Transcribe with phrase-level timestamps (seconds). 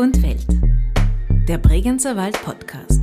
[0.00, 0.46] und Welt.
[1.46, 3.02] Der Bregenzer Wald Podcast.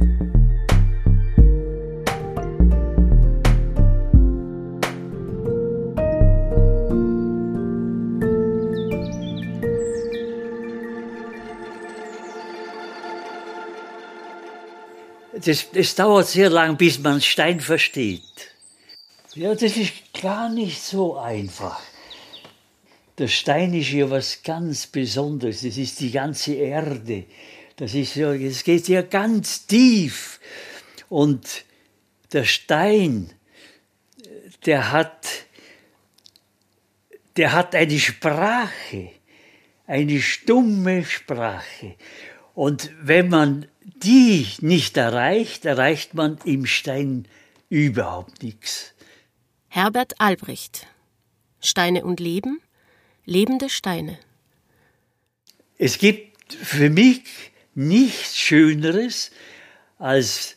[15.45, 18.23] Das dauert sehr lang, bis man Stein versteht.
[19.35, 21.79] Ja, das ist gar nicht so einfach.
[23.17, 25.61] Der Stein ist ja was ganz Besonderes.
[25.61, 27.25] Das ist die ganze Erde.
[27.77, 30.39] Das ist ja, es geht ja ganz tief.
[31.09, 31.65] Und
[32.31, 33.33] der Stein,
[34.65, 35.27] der hat,
[37.37, 39.11] der hat eine Sprache,
[39.87, 41.95] eine stumme Sprache.
[42.53, 47.27] Und wenn man die nicht erreicht, erreicht man im Stein
[47.69, 48.93] überhaupt nichts.
[49.69, 50.87] Herbert Albrecht
[51.59, 52.61] Steine und Leben,
[53.27, 54.17] lebende Steine.
[55.77, 57.23] Es gibt für mich
[57.75, 59.31] nichts Schöneres,
[59.99, 60.55] als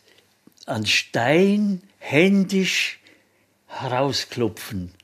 [0.66, 3.00] an Stein händisch
[3.66, 4.94] herausklopfen.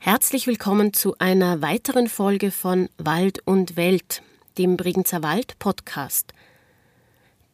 [0.00, 4.22] Herzlich willkommen zu einer weiteren Folge von Wald und Welt,
[4.58, 6.32] dem Bregenzer Wald Podcast.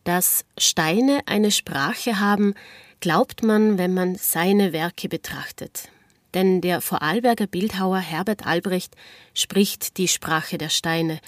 [0.05, 2.55] Dass Steine eine Sprache haben,
[3.01, 5.91] glaubt man, wenn man seine Werke betrachtet.
[6.35, 8.95] Denn der Vorarlberger Bildhauer Herbert Albrecht
[9.35, 11.21] spricht die Sprache der Steine.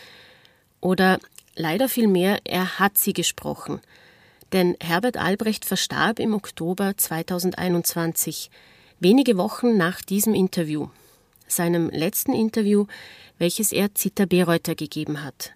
[0.80, 1.18] Oder
[1.56, 3.80] leider vielmehr, er hat sie gesprochen.
[4.52, 8.50] Denn Herbert Albrecht verstarb im Oktober 2021,
[9.00, 10.88] wenige Wochen nach diesem Interview,
[11.48, 12.86] seinem letzten Interview,
[13.38, 15.52] welches er Zita Bereuter gegeben hat.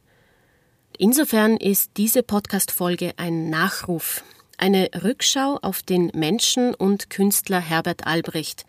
[0.98, 4.24] Insofern ist diese Podcast-Folge ein Nachruf
[4.58, 8.64] eine Rückschau auf den Menschen und Künstler Herbert Albrecht.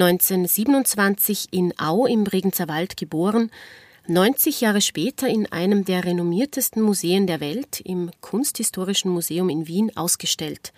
[0.00, 3.50] 1927 in Au im Bregenzer Wald geboren,
[4.06, 9.96] 90 Jahre später in einem der renommiertesten Museen der Welt, im Kunsthistorischen Museum in Wien,
[9.96, 10.72] ausgestellt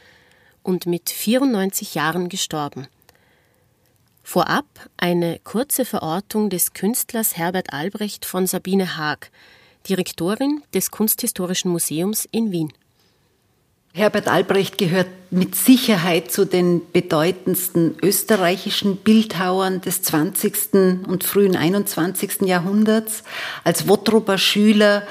[0.63, 2.89] und mit 94 Jahren gestorben.
[4.23, 4.65] Vorab
[4.97, 9.31] eine kurze Verortung des Künstlers Herbert Albrecht von Sabine Haag,
[9.87, 12.73] Direktorin des Kunsthistorischen Museums in Wien.
[13.93, 21.09] Herbert Albrecht gehört mit Sicherheit zu den bedeutendsten österreichischen Bildhauern des 20.
[21.09, 22.43] und frühen 21.
[22.43, 23.25] Jahrhunderts.
[23.65, 25.03] Als Wotrober Schüler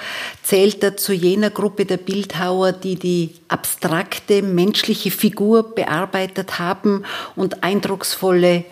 [0.44, 7.04] zählt er zu jener Gruppe der Bildhauer, die die abstrakte menschliche Figur bearbeitet haben
[7.36, 8.64] und eindrucksvolle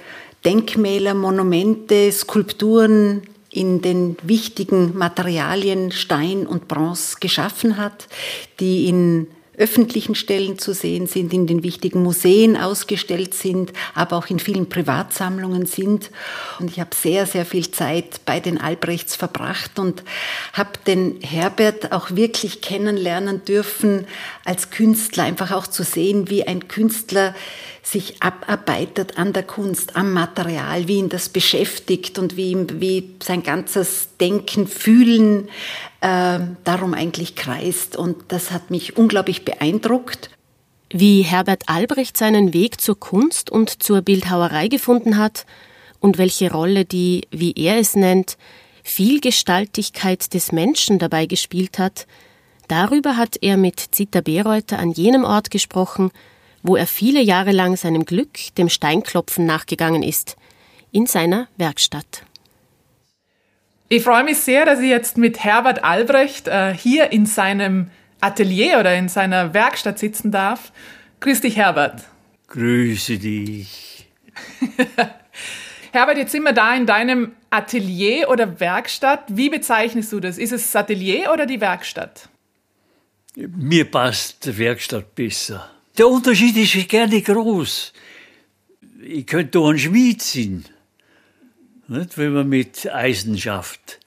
[0.45, 8.07] Denkmäler, Monumente, Skulpturen in den wichtigen Materialien Stein und Bronze geschaffen hat,
[8.61, 14.27] die in öffentlichen Stellen zu sehen sind, in den wichtigen Museen ausgestellt sind, aber auch
[14.27, 16.11] in vielen Privatsammlungen sind.
[16.59, 20.03] Und ich habe sehr, sehr viel Zeit bei den Albrechts verbracht und
[20.53, 24.05] habe den Herbert auch wirklich kennenlernen dürfen
[24.45, 27.33] als Künstler, einfach auch zu sehen, wie ein Künstler
[27.91, 33.43] sich abarbeitet an der Kunst, am Material, wie ihn das beschäftigt und wie, wie sein
[33.43, 35.47] ganzes Denken, Fühlen
[36.01, 37.95] äh, darum eigentlich kreist.
[37.95, 40.31] Und das hat mich unglaublich beeindruckt.
[40.89, 45.45] Wie Herbert Albrecht seinen Weg zur Kunst und zur Bildhauerei gefunden hat
[45.99, 48.37] und welche Rolle die, wie er es nennt,
[48.83, 52.05] Vielgestaltigkeit des Menschen dabei gespielt hat,
[52.67, 56.11] darüber hat er mit Zita Bereuter an jenem Ort gesprochen,
[56.67, 60.35] wo er viele Jahre lang seinem Glück, dem Steinklopfen, nachgegangen ist,
[60.91, 62.23] in seiner Werkstatt.
[63.89, 67.89] Ich freue mich sehr, dass ich jetzt mit Herbert Albrecht äh, hier in seinem
[68.19, 70.73] Atelier oder in seiner Werkstatt sitzen darf.
[71.21, 72.03] Grüß dich, Herbert.
[72.47, 74.09] Grüße dich.
[75.93, 79.23] Herbert, jetzt sind wir da in deinem Atelier oder Werkstatt.
[79.29, 80.37] Wie bezeichnest du das?
[80.37, 82.27] Ist es das Atelier oder die Werkstatt?
[83.35, 85.76] Mir passt die Werkstatt besser.
[85.97, 87.93] Der Unterschied ist gerne groß.
[89.01, 90.65] Ich könnte auch ein Schmied sein,
[91.87, 93.99] nicht, wenn man mit Eisen schafft.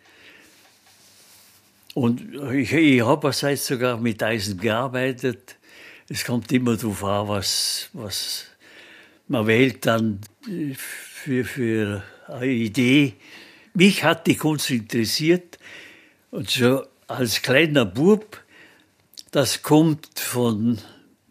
[1.95, 5.57] Und ich, ich habe seit sogar mit Eisen gearbeitet.
[6.09, 8.47] Es kommt immer darauf an, was, was
[9.27, 10.21] man wählt dann
[10.77, 13.15] für, für eine Idee.
[13.75, 15.59] Mich hat die Kunst interessiert
[16.31, 18.41] und so als kleiner Bub,
[19.33, 20.79] das kommt von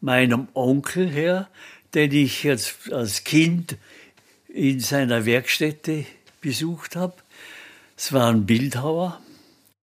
[0.01, 1.47] meinem Onkel her,
[1.93, 3.77] den ich als, als Kind
[4.47, 6.05] in seiner Werkstätte
[6.41, 7.13] besucht habe.
[7.97, 9.19] Es war ein Bildhauer.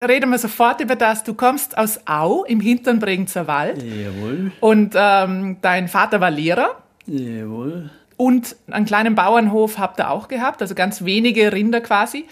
[0.06, 1.25] Reden wir sofort über das.
[1.25, 3.82] Du kommst aus Au im hinteren Bregenzer Wald.
[3.82, 4.53] Jawohl.
[4.61, 6.82] Und ähm, dein Vater war Lehrer.
[7.06, 7.91] Jawohl.
[8.17, 12.26] Und einen kleinen Bauernhof habt ihr auch gehabt, also ganz wenige Rinder quasi.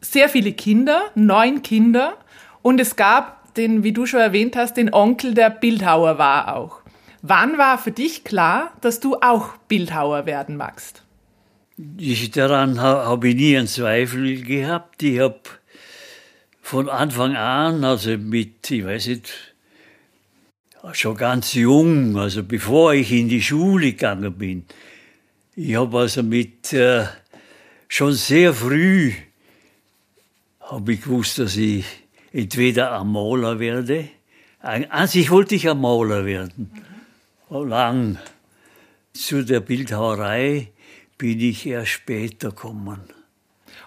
[0.00, 2.14] Sehr viele Kinder, neun Kinder.
[2.62, 6.80] Und es gab den, wie du schon erwähnt hast, den Onkel, der Bildhauer war auch.
[7.28, 11.02] Wann war für dich klar, dass du auch Bildhauer werden magst?
[11.98, 15.02] Ich, daran habe ich nie einen Zweifel gehabt.
[15.02, 15.40] Ich habe
[16.62, 19.32] von Anfang an, also mit, ich weiß nicht,
[20.92, 24.64] schon ganz jung, also bevor ich in die Schule gegangen bin,
[25.56, 27.06] ich habe also mit äh,
[27.88, 29.12] schon sehr früh
[30.60, 31.84] habe ich gewusst, dass ich
[32.32, 34.10] entweder ein Maler werde.
[34.60, 36.70] An sich wollte ich ein Maler werden.
[36.72, 36.95] Mhm.
[37.50, 38.18] Lang.
[39.12, 40.72] Zu der Bildhauerei
[41.16, 43.00] bin ich erst später gekommen.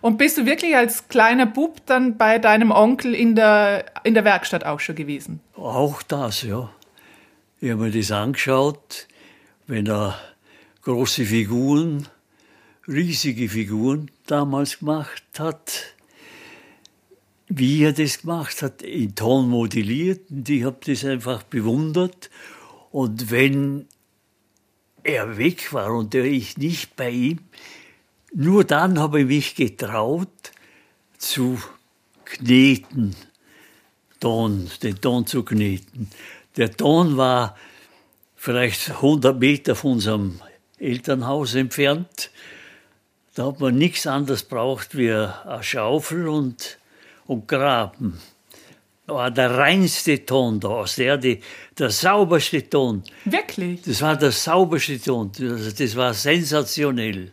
[0.01, 4.23] Und bist du wirklich als kleiner Bub dann bei deinem Onkel in der, in der
[4.23, 5.41] Werkstatt auch schon gewesen?
[5.55, 6.69] Auch das, ja.
[7.59, 9.07] Ich habe mir das angeschaut,
[9.67, 10.17] wenn er
[10.83, 12.07] große Figuren,
[12.87, 15.93] riesige Figuren damals gemacht hat,
[17.49, 20.29] wie er das gemacht hat, in Ton modelliert.
[20.29, 22.29] Und ich habe das einfach bewundert.
[22.91, 23.87] Und wenn
[25.03, 27.39] er weg war und ich nicht bei ihm,
[28.33, 30.51] nur dann habe ich mich getraut
[31.17, 31.59] zu
[32.25, 33.15] kneten,
[34.19, 36.09] Ton, den Ton zu kneten.
[36.57, 37.55] Der Ton war
[38.35, 40.41] vielleicht 100 Meter von unserem
[40.77, 42.31] Elternhaus entfernt.
[43.35, 46.77] Da hat man nichts anderes braucht wie eine Schaufel und,
[47.27, 48.19] und Graben.
[49.09, 51.39] Das war der reinste Ton da aus der Erde,
[51.77, 53.03] der sauberste Ton.
[53.25, 53.81] Wirklich?
[53.81, 55.31] Das war der sauberste Ton.
[55.37, 57.31] Das, das war sensationell.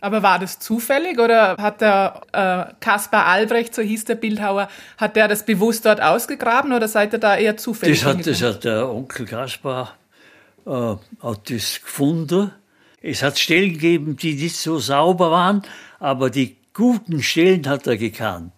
[0.00, 5.16] Aber war das zufällig oder hat der äh, Kaspar Albrecht, so hieß der Bildhauer, hat
[5.16, 7.98] der das bewusst dort ausgegraben oder seid ihr da eher zufällig?
[7.98, 9.96] Das hat, das hat der Onkel Kaspar
[10.64, 12.52] äh, hat das gefunden.
[13.02, 15.62] Es hat Stellen gegeben, die nicht so sauber waren,
[15.98, 18.52] aber die guten Stellen hat er gekannt.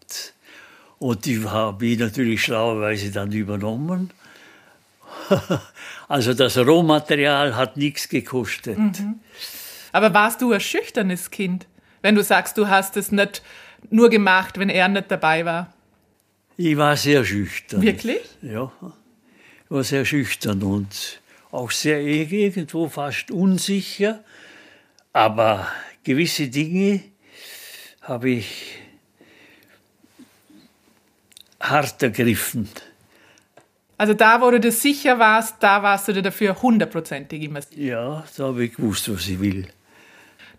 [1.00, 4.10] Und die habe ich natürlich schlauerweise dann übernommen.
[6.08, 8.76] also das Rohmaterial hat nichts gekostet.
[8.76, 9.18] Mhm.
[9.92, 11.66] Aber warst du ein schüchternes Kind,
[12.02, 13.42] wenn du sagst, du hast es nicht
[13.88, 15.72] nur gemacht, wenn er nicht dabei war?
[16.58, 17.80] Ich war sehr schüchtern.
[17.80, 18.20] Wirklich?
[18.42, 18.70] Ja,
[19.64, 24.22] ich war sehr schüchtern und auch sehr irgendwo fast unsicher.
[25.14, 25.66] Aber
[26.04, 27.00] gewisse Dinge
[28.02, 28.76] habe ich
[31.60, 32.68] hart ergriffen.
[33.98, 37.80] Also da, wo du dir sicher warst, da warst du dir dafür hundertprozentig immer sicher.
[37.80, 39.68] Ja, da habe ich gewusst, was ich will.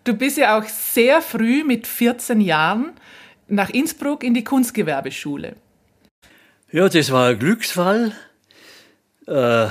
[0.04, 2.92] Du bist ja auch sehr früh mit 14 Jahren
[3.48, 5.56] nach Innsbruck in die Kunstgewerbeschule.
[6.72, 8.14] Ja, das war ein Glücksfall,
[9.28, 9.68] äh,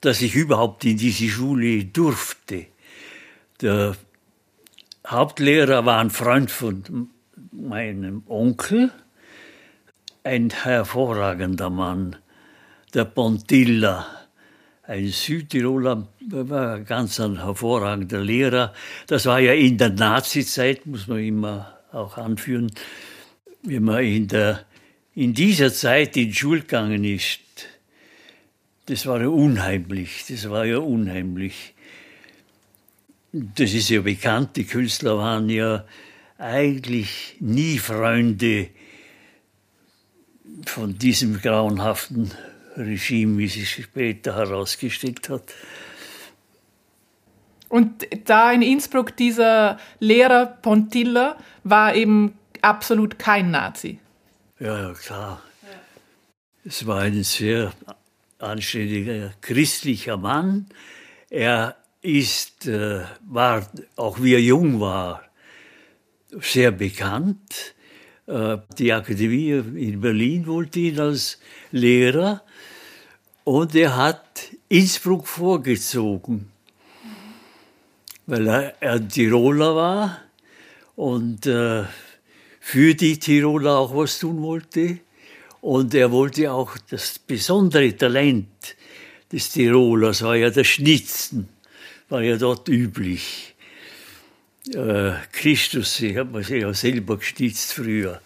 [0.00, 2.66] dass ich überhaupt in diese Schule durfte.
[3.60, 3.94] Der
[5.06, 7.10] Hauptlehrer war ein Freund von
[7.52, 8.90] meinem Onkel,
[10.24, 12.16] ein hervorragender Mann,
[12.94, 14.06] der Pontilla
[14.84, 18.72] ein Südtiroler, war ganz ein hervorragender Lehrer.
[19.06, 22.70] Das war ja in der Nazizeit, muss man immer auch anführen,
[23.62, 24.64] wenn man in, der,
[25.14, 27.40] in dieser Zeit in die Schule gegangen ist.
[28.86, 31.74] Das war ja unheimlich, das war ja unheimlich.
[33.32, 35.86] Das ist ja bekannt, die Künstler waren ja
[36.38, 38.68] eigentlich nie Freunde
[40.66, 42.30] von diesem grauenhaften
[42.76, 45.54] Regime, wie sich später herausgestellt hat.
[47.68, 53.98] Und da in Innsbruck dieser Lehrer Pontilla war eben absolut kein Nazi.
[54.60, 55.42] Ja, ja klar.
[56.64, 57.72] Es war ein sehr
[58.38, 60.66] anständiger christlicher Mann.
[61.30, 63.66] Er ist, äh, war,
[63.96, 65.22] auch wie er jung war,
[66.40, 67.74] sehr bekannt.
[68.26, 71.38] Äh, die Akademie in Berlin wollte ihn als
[71.70, 72.42] Lehrer
[73.44, 76.50] und er hat Innsbruck vorgezogen,
[78.26, 80.20] weil er, er Tiroler war
[80.94, 81.84] und äh,
[82.60, 84.98] für die Tiroler auch was tun wollte.
[85.60, 88.76] Und er wollte auch das besondere Talent
[89.32, 91.48] des Tirolers, war ja das Schnitzen,
[92.08, 93.51] war ja dort üblich.
[94.68, 98.20] Äh, Christus, ich habe mir ja selber geschnitzt früher.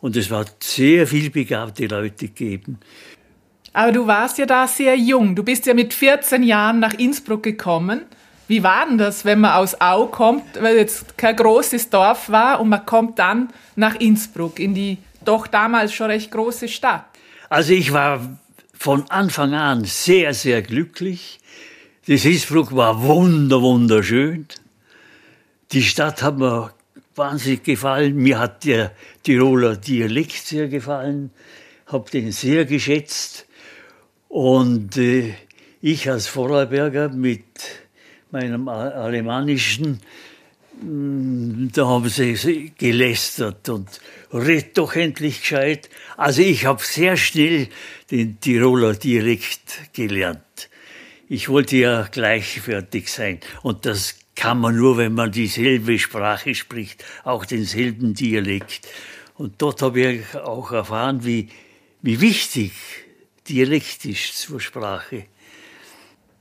[0.00, 2.78] Und es war sehr viel begabte Leute gegeben.
[3.72, 5.34] Aber du warst ja da sehr jung.
[5.34, 8.02] Du bist ja mit 14 Jahren nach Innsbruck gekommen.
[8.48, 12.60] Wie war denn das, wenn man aus Au kommt, weil jetzt kein großes Dorf war
[12.60, 17.04] und man kommt dann nach Innsbruck, in die doch damals schon recht große Stadt?
[17.50, 18.38] Also ich war
[18.72, 21.40] von Anfang an sehr, sehr glücklich.
[22.06, 24.46] Das Innsbruck war wunder, wunderschön.
[25.72, 26.72] Die Stadt hat mir
[27.14, 28.16] wahnsinnig gefallen.
[28.16, 28.92] Mir hat der
[29.22, 31.30] Tiroler Dialekt sehr gefallen
[31.86, 33.46] habe den sehr geschätzt.
[34.28, 35.34] Und äh,
[35.80, 37.44] ich als Vorarlberger mit
[38.30, 40.00] meinem alemannischen,
[40.82, 44.00] mm, da haben sie gelästert und
[44.32, 45.88] red doch endlich gescheit.
[46.16, 47.68] Also ich habe sehr schnell
[48.10, 50.68] den Tiroler Dialekt gelernt.
[51.28, 57.04] Ich wollte ja gleichwertig sein und das kann man nur, wenn man dieselbe Sprache spricht,
[57.24, 58.86] auch denselben Dialekt.
[59.34, 61.48] Und dort habe ich auch erfahren, wie,
[62.02, 62.72] wie wichtig
[63.48, 65.24] Dialekt ist zur Sprache.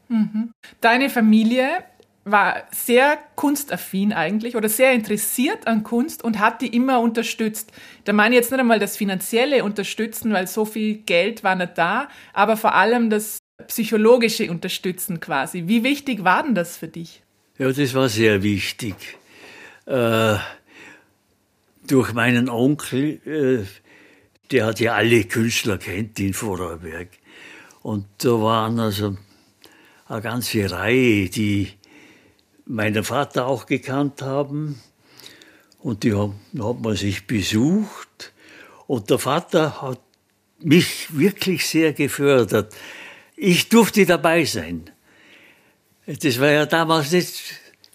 [0.07, 0.51] Mhm.
[0.81, 1.83] Deine Familie
[2.25, 7.71] war sehr kunstaffin eigentlich oder sehr interessiert an Kunst und hat die immer unterstützt.
[8.03, 11.77] Da meine ich jetzt nicht einmal das finanzielle Unterstützen, weil so viel Geld war nicht
[11.77, 13.37] da, aber vor allem das
[13.67, 15.63] psychologische Unterstützen quasi.
[15.67, 17.24] Wie wichtig war denn das für dich?
[17.57, 18.95] Ja, das war sehr wichtig.
[19.85, 20.35] Äh,
[21.87, 23.65] durch meinen Onkel, äh,
[24.51, 27.07] der hat ja alle Künstler kennt in Vorarlberg.
[27.81, 29.15] Und da waren also
[30.07, 31.71] eine ganze Reihe, die
[32.65, 34.81] meinen Vater auch gekannt haben.
[35.79, 38.33] Und die haben, hat man sich besucht.
[38.85, 40.01] Und der Vater hat
[40.59, 42.75] mich wirklich sehr gefördert.
[43.37, 44.91] Ich durfte dabei sein.
[46.07, 47.41] Das war ja damals nicht,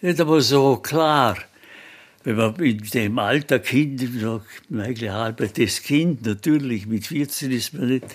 [0.01, 1.37] nicht einmal so klar.
[2.23, 4.01] Wenn man in dem Alter Kind,
[4.71, 8.05] eigentlich halbes Kind, natürlich, mit 14 ist man nicht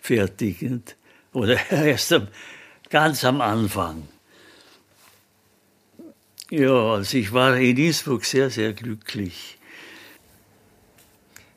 [0.00, 0.62] fertig.
[0.62, 0.96] Nicht?
[1.32, 2.28] Oder erst am,
[2.90, 4.06] ganz am Anfang.
[6.50, 9.58] Ja, also ich war in Innsbruck sehr, sehr glücklich.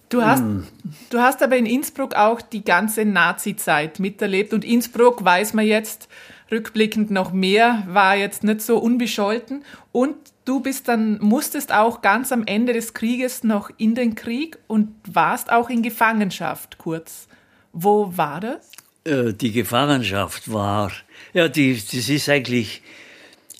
[0.09, 0.67] Du hast, hm.
[1.09, 6.09] du hast aber in Innsbruck auch die ganze Nazi-Zeit miterlebt und Innsbruck weiß man jetzt
[6.51, 10.15] rückblickend noch mehr, war jetzt nicht so unbescholten und
[10.45, 14.89] du bist dann, musstest auch ganz am Ende des Krieges noch in den Krieg und
[15.07, 17.27] warst auch in Gefangenschaft kurz.
[17.73, 18.71] Wo war das?
[19.05, 20.91] Äh, die Gefangenschaft war,
[21.33, 22.81] ja, die, das ist eigentlich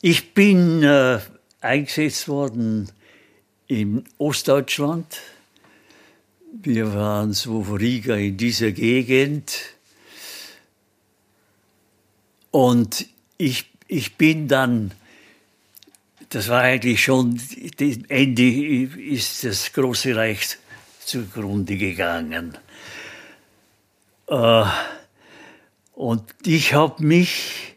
[0.03, 1.19] ich bin äh,
[1.61, 2.89] eingesetzt worden
[3.67, 5.05] in Ostdeutschland.
[6.59, 9.59] Wir waren so vor Riga in dieser Gegend.
[12.51, 14.91] Und ich, ich bin dann,
[16.29, 17.41] das war eigentlich schon,
[18.09, 20.57] Ende ist das Große Reich
[21.05, 22.57] zugrunde gegangen.
[24.27, 24.63] Äh,
[25.93, 27.75] und ich habe mich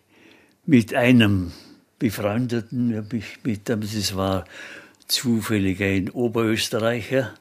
[0.67, 1.53] mit einem
[1.99, 4.45] Befreundeten, habe ich mit das war
[5.07, 7.35] zufällig ein Oberösterreicher.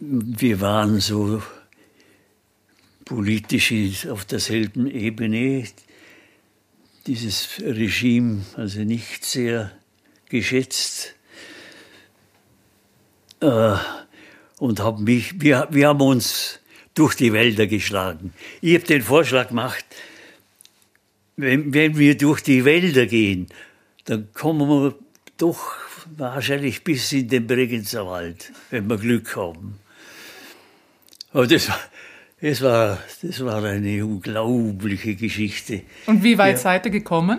[0.00, 1.42] Wir waren so
[3.08, 5.64] politisch auf derselben Ebene.
[7.06, 9.72] Dieses Regime also nicht sehr
[10.28, 11.14] geschätzt.
[13.40, 13.76] Äh,
[14.58, 16.60] und hab mich, wir, wir haben uns
[16.94, 18.34] durch die Wälder geschlagen.
[18.60, 19.84] Ich habe den Vorschlag gemacht,
[21.36, 23.46] wenn, wenn wir durch die Wälder gehen,
[24.04, 24.94] dann kommen wir
[25.38, 25.76] doch
[26.16, 29.78] wahrscheinlich bis in den Bregenzer Wald, wenn wir Glück haben.
[31.32, 31.70] Aber das,
[32.40, 35.82] das, war, das war eine unglaubliche Geschichte.
[36.06, 36.62] Und wie weit ja.
[36.62, 37.38] seid ihr gekommen?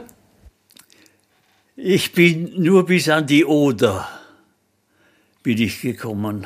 [1.75, 4.08] Ich bin nur bis an die Oder
[5.44, 6.46] bin ich gekommen.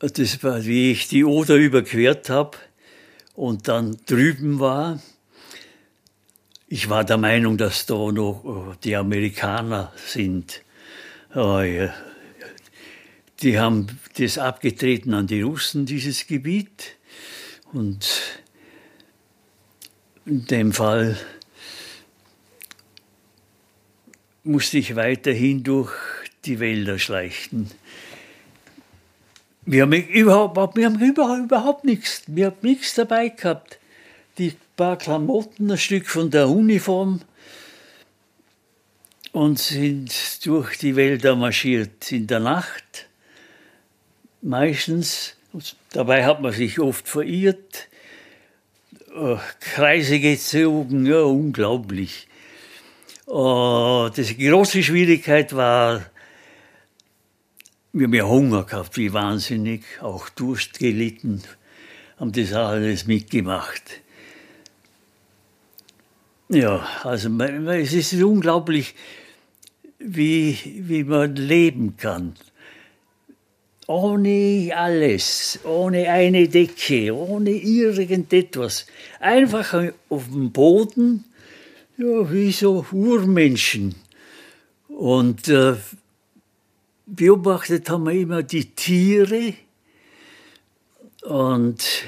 [0.00, 2.56] Das war, wie ich die Oder überquert habe
[3.34, 5.00] und dann drüben war,
[6.66, 10.62] ich war der Meinung, dass da noch äh, die Amerikaner sind.
[11.34, 11.60] Oh,
[13.44, 13.86] die haben
[14.16, 16.96] das abgetreten an die Russen, dieses Gebiet.
[17.72, 18.40] Und
[20.24, 21.18] in dem Fall
[24.44, 25.92] musste ich weiterhin durch
[26.46, 27.70] die Wälder schleichen.
[29.66, 33.78] Wir haben überhaupt, wir haben überhaupt, überhaupt nichts, wir haben nichts dabei gehabt.
[34.38, 37.20] Die paar Klamotten, ein Stück von der Uniform
[39.32, 43.08] und sind durch die Wälder marschiert in der Nacht.
[44.46, 45.36] Meistens,
[45.92, 47.88] dabei hat man sich oft verirrt,
[49.14, 52.28] äh, Kreise gezogen, ja, unglaublich.
[53.26, 56.04] Uh, die große Schwierigkeit war,
[57.94, 61.42] wir haben ja Hunger gehabt, wie wahnsinnig, auch Durst gelitten,
[62.18, 64.02] haben das alles mitgemacht.
[66.50, 68.94] Ja, also es ist unglaublich,
[69.98, 72.34] wie, wie man leben kann.
[73.86, 78.86] Ohne alles, ohne eine Decke, ohne irgendetwas.
[79.20, 81.24] Einfach auf dem Boden,
[81.98, 83.94] ja, wie so Urmenschen.
[84.88, 85.74] Und äh,
[87.06, 89.54] beobachtet haben wir immer die Tiere,
[91.24, 92.04] Und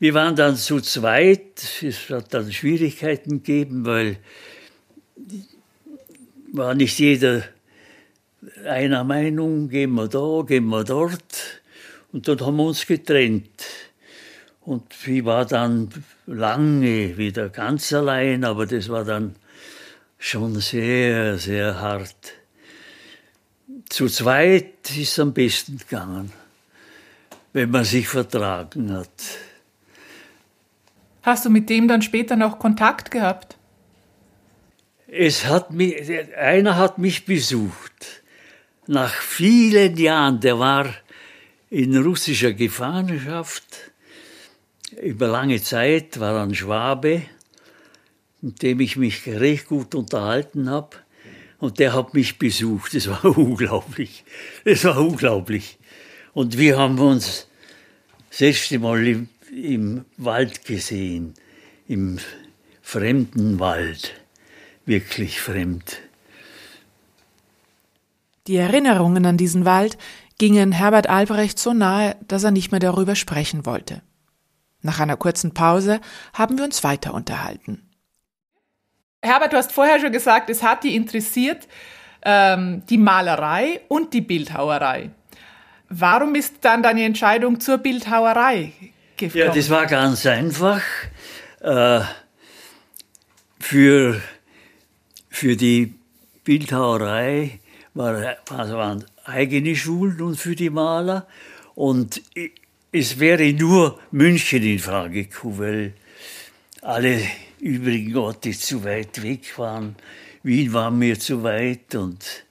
[0.00, 1.82] wir waren dann zu zweit.
[1.82, 4.16] Es hat dann Schwierigkeiten gegeben, weil
[6.52, 7.44] war nicht jeder
[8.66, 11.60] einer Meinung, gehen wir da, gehen wir dort.
[12.12, 13.64] Und dann haben wir uns getrennt.
[14.60, 15.90] Und ich war dann
[16.26, 19.36] lange wieder ganz allein, aber das war dann
[20.18, 22.34] schon sehr, sehr hart.
[23.88, 26.32] Zu zweit ist es am besten gegangen,
[27.52, 29.08] wenn man sich vertragen hat.
[31.22, 33.56] Hast du mit dem dann später noch Kontakt gehabt?
[35.08, 35.96] Es hat mich,
[36.36, 38.21] einer hat mich besucht.
[38.88, 40.92] Nach vielen Jahren, der war
[41.70, 43.64] in russischer Gefangenschaft
[45.00, 47.22] über lange Zeit, war ein Schwabe,
[48.40, 50.96] mit dem ich mich recht gut unterhalten habe.
[51.58, 52.94] Und der hat mich besucht.
[52.94, 54.24] Das war unglaublich.
[54.64, 55.78] Das war unglaublich.
[56.32, 57.46] Und wir haben uns
[58.30, 61.34] das erste Mal im, im Wald gesehen,
[61.86, 62.18] im
[62.82, 64.20] fremden Wald,
[64.86, 66.00] wirklich fremd.
[68.48, 69.96] Die Erinnerungen an diesen Wald
[70.38, 74.02] gingen Herbert Albrecht so nahe, dass er nicht mehr darüber sprechen wollte.
[74.80, 76.00] Nach einer kurzen Pause
[76.32, 77.88] haben wir uns weiter unterhalten.
[79.22, 81.68] Herbert, du hast vorher schon gesagt, es hat dich interessiert,
[82.24, 85.10] ähm, die Malerei und die Bildhauerei.
[85.88, 88.72] Warum ist dann deine Entscheidung zur Bildhauerei
[89.16, 89.46] gekommen?
[89.46, 90.82] Ja, das war ganz einfach.
[91.60, 92.00] Äh,
[93.60, 94.20] für,
[95.28, 95.94] für die
[96.42, 97.60] Bildhauerei
[97.94, 101.26] war, waren eigene Schulen und für die Maler.
[101.74, 102.22] Und
[102.90, 105.94] es wäre nur München in Frage gekommen, weil
[106.82, 107.20] alle
[107.60, 109.96] übrigen Orte zu weit weg waren.
[110.42, 112.44] Wien war mir zu weit und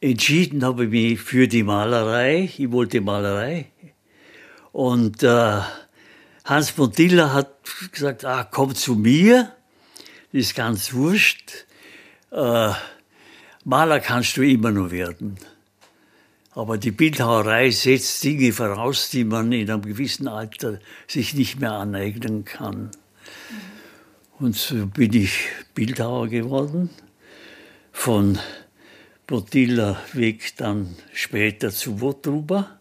[0.00, 2.50] entschieden habe ich mich für die Malerei.
[2.56, 3.66] Ich wollte Malerei.
[4.72, 5.60] Und äh,
[6.44, 7.50] Hans von Diller hat
[7.90, 9.52] gesagt, ah, komm zu mir,
[10.32, 11.66] das ist ganz wurscht.
[12.30, 12.72] Äh,
[13.68, 15.38] Maler kannst du immer nur werden.
[16.52, 21.72] Aber die Bildhauerei setzt Dinge voraus, die man in einem gewissen Alter sich nicht mehr
[21.72, 22.92] aneignen kann.
[24.38, 26.90] Und so bin ich Bildhauer geworden.
[27.90, 28.38] Von
[29.26, 32.78] Botilla weg dann später zu Wotruba.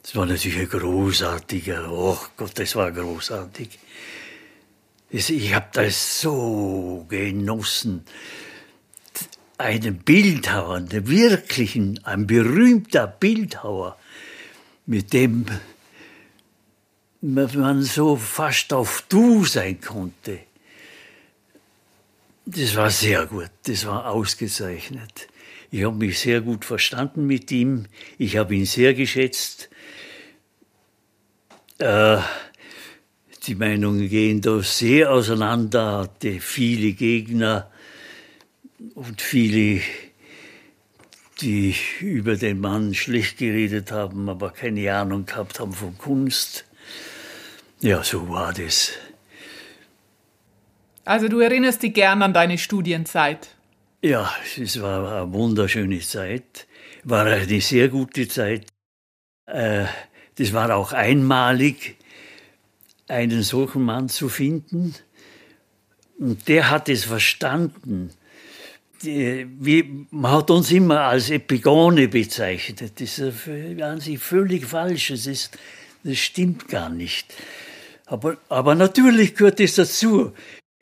[0.00, 3.78] Das war natürlich ein großartiger, oh Gott, das war großartig.
[5.10, 8.06] Ich habe das so genossen.
[9.58, 13.98] Einen Bildhauer, einen wirklichen, ein berühmter Bildhauer,
[14.86, 15.46] mit dem
[17.20, 20.38] man so fast auf Du sein konnte.
[22.46, 25.28] Das war sehr gut, das war ausgezeichnet.
[25.70, 29.68] Ich habe mich sehr gut verstanden mit ihm, ich habe ihn sehr geschätzt.
[31.78, 32.18] Äh,
[33.46, 37.70] die Meinungen gehen da sehr auseinander, hatte viele Gegner
[38.94, 39.80] und viele,
[41.40, 46.64] die über den Mann schlecht geredet haben, aber keine Ahnung gehabt haben von Kunst.
[47.80, 48.92] Ja, so war das.
[51.04, 53.48] Also du erinnerst dich gern an deine Studienzeit?
[54.02, 56.66] Ja, es war eine wunderschöne Zeit,
[57.02, 58.66] war eine sehr gute Zeit.
[59.46, 59.86] Äh,
[60.36, 61.96] das war auch einmalig,
[63.08, 64.94] einen solchen Mann zu finden.
[66.18, 68.10] Und der hat es verstanden.
[69.04, 73.00] Wie, man hat uns immer als Epigone bezeichnet.
[73.00, 73.48] Das ist
[73.80, 75.08] an sich völlig falsch.
[75.08, 75.58] Das, ist,
[76.04, 77.34] das stimmt gar nicht.
[78.06, 80.32] Aber, aber natürlich gehört es dazu.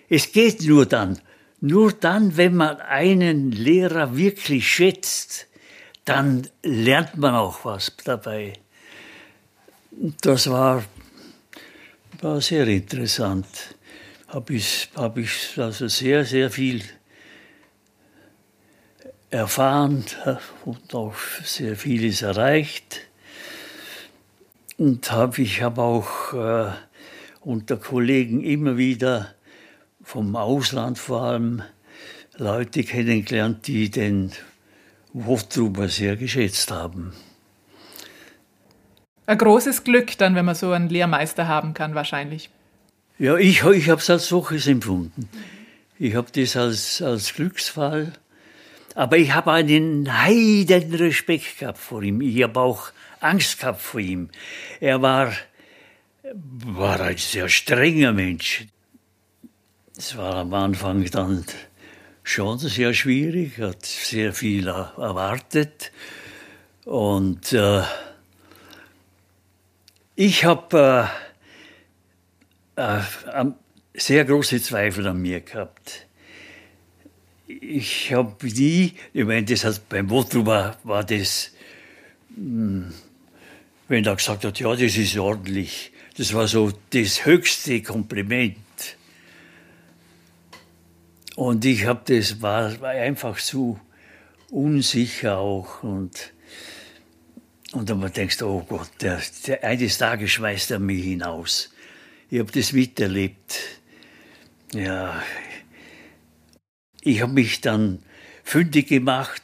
[0.09, 1.19] Es geht nur dann.
[1.61, 5.47] Nur dann, wenn man einen Lehrer wirklich schätzt,
[6.05, 8.53] dann lernt man auch was dabei.
[10.21, 10.85] Das war,
[12.21, 13.47] war sehr interessant.
[14.29, 16.83] Habe ich, hab ich also sehr, sehr viel
[19.31, 20.05] erfahren
[20.65, 23.03] und auch sehr vieles erreicht.
[24.79, 26.73] Und hab, ich habe auch äh,
[27.41, 29.35] unter Kollegen immer wieder
[30.03, 31.63] vom Ausland vor allem
[32.37, 34.33] Leute kennengelernt, die den
[35.15, 37.13] Hoftruber sehr geschätzt haben.
[39.27, 42.51] Ein großes Glück dann, wenn man so einen Lehrmeister haben kann, wahrscheinlich.
[43.19, 45.29] Ja, ich, ich habe es als solches empfunden.
[45.99, 48.13] Ich habe das als, als Glücksfall.
[48.97, 52.21] Aber ich habe einen heiden Respekt gehabt vor ihm.
[52.21, 54.31] Ich habe auch Angst gehabt vor ihm.
[54.81, 55.33] Er war,
[56.33, 58.67] war ein sehr strenger Mensch.
[59.97, 61.45] Es war am Anfang dann
[62.25, 65.93] schon sehr schwierig, hat sehr viel erwartet
[66.85, 67.83] und äh,
[70.19, 71.11] Ich habe
[72.75, 73.45] äh, äh,
[73.93, 76.06] sehr große Zweifel an mir gehabt.
[77.47, 81.53] Ich habe nie, ich meine, das hat, beim Votru war, war das,
[82.35, 82.93] hm,
[83.89, 88.57] wenn er gesagt hat, ja, das ist ordentlich, das war so das höchste Kompliment.
[91.37, 93.79] Und ich habe das, war, war einfach zu
[94.51, 96.33] unsicher auch und
[97.73, 101.71] und dann denkst du, oh Gott, der, der, eines Tages schmeißt er mich hinaus.
[102.31, 103.59] Ich habe das miterlebt.
[104.73, 105.23] Ja,
[107.07, 108.01] ich habe mich dann
[108.43, 109.43] fündig gemacht.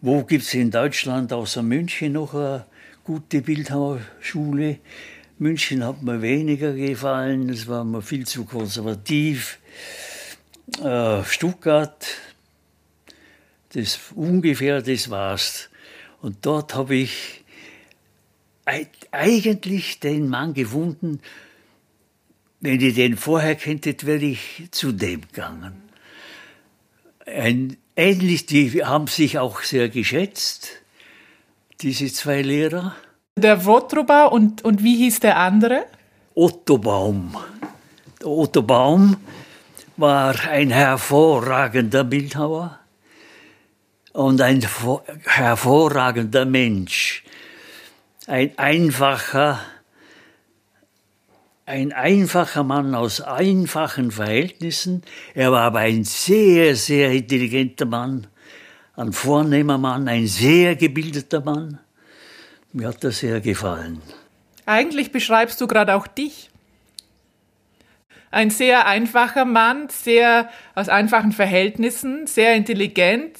[0.00, 2.66] Wo gibt es in Deutschland außer München noch eine
[3.02, 4.78] gute Bildhauerschule?
[5.38, 9.58] München hat mir weniger gefallen, es war mir viel zu konservativ.
[10.80, 12.06] Äh, Stuttgart,
[13.72, 15.70] das ungefähr das war's.
[16.22, 17.42] Und dort habe ich
[19.10, 21.20] eigentlich den Mann gefunden,
[22.60, 25.83] wenn ich den vorher kenntet, wäre ich zu dem gegangen.
[27.26, 30.68] Ein, ähnlich, die haben sich auch sehr geschätzt,
[31.80, 32.94] diese zwei Lehrer.
[33.36, 35.86] Der Wotruba und, und wie hieß der andere?
[36.34, 37.36] Otto Baum.
[38.22, 39.16] Otto Baum
[39.96, 42.78] war ein hervorragender Bildhauer
[44.12, 44.66] und ein
[45.24, 47.24] hervorragender Mensch
[48.26, 49.60] ein einfacher,
[51.66, 55.02] ein einfacher Mann aus einfachen Verhältnissen.
[55.34, 58.26] Er war aber ein sehr, sehr intelligenter Mann,
[58.96, 61.78] ein vornehmer Mann, ein sehr gebildeter Mann.
[62.72, 64.02] Mir hat das sehr gefallen.
[64.66, 66.50] Eigentlich beschreibst du gerade auch dich.
[68.30, 73.38] Ein sehr einfacher Mann, sehr aus einfachen Verhältnissen, sehr intelligent,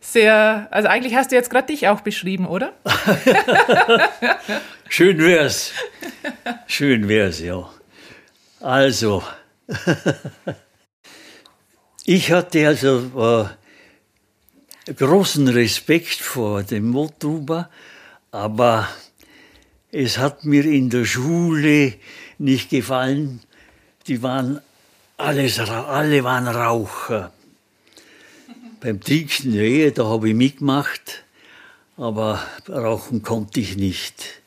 [0.00, 2.74] sehr, also eigentlich hast du jetzt gerade dich auch beschrieben, oder?
[4.88, 5.72] Schön wär's.
[6.66, 7.68] Schön wär's, ja.
[8.60, 9.22] Also,
[12.04, 13.48] ich hatte also
[14.86, 17.70] äh, großen Respekt vor dem Motuba,
[18.30, 18.88] aber
[19.90, 21.94] es hat mir in der Schule
[22.38, 23.40] nicht gefallen.
[24.06, 24.60] Die waren
[25.16, 27.32] alles, alle waren Raucher.
[28.80, 31.24] Beim Trinken, nee, da habe ich mitgemacht,
[31.96, 34.42] aber rauchen konnte ich nicht.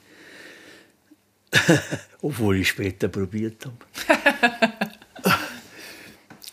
[2.21, 3.65] Obwohl ich später probiert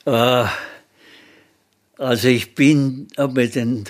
[0.05, 0.47] habe.
[0.47, 0.49] äh,
[2.03, 3.85] also ich bin, habe mir den,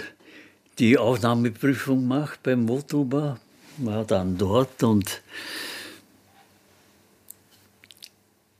[0.79, 3.39] die Aufnahmeprüfung gemacht beim Motuba,
[3.79, 5.23] war dann dort und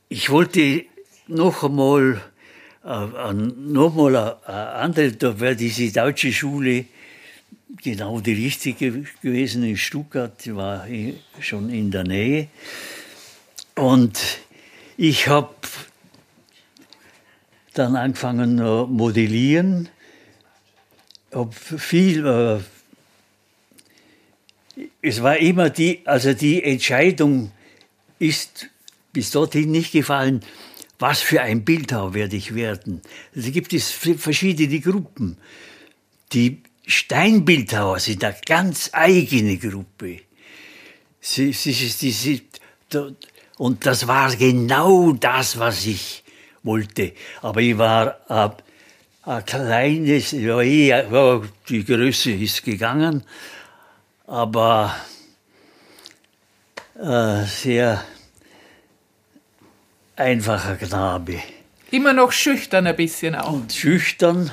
[0.09, 0.85] ich wollte
[1.27, 2.21] noch einmal
[2.83, 6.85] äh, nochmal eine andere, da wäre diese deutsche Schule
[7.81, 10.87] genau die richtige gewesen in Stuttgart, die war
[11.39, 12.47] schon in der Nähe.
[13.75, 14.19] Und
[14.97, 15.53] ich habe
[17.73, 19.89] dann angefangen zu modellieren,
[21.33, 22.59] habe viel, äh,
[25.01, 27.51] es war immer die, also die Entscheidung
[28.19, 28.69] ist
[29.11, 30.41] bis dorthin nicht gefallen,
[30.99, 33.01] was für ein Bildhauer werde ich werden.
[33.35, 35.37] Also gibt es verschiedene Gruppen.
[36.31, 40.21] Die Steinbildhauer sind eine ganz eigene Gruppe.
[41.19, 42.41] Sie, sie, sie, sie,
[43.57, 46.23] und das war genau das, was ich
[46.63, 47.13] wollte.
[47.41, 48.51] Aber ich war ein,
[49.23, 53.23] ein kleines, ja, ja, die Größe ist gegangen,
[54.27, 54.95] aber
[57.01, 58.03] äh, sehr
[60.15, 61.39] einfacher Knabe.
[61.91, 63.53] Immer noch schüchtern ein bisschen auch.
[63.53, 64.51] Und schüchtern.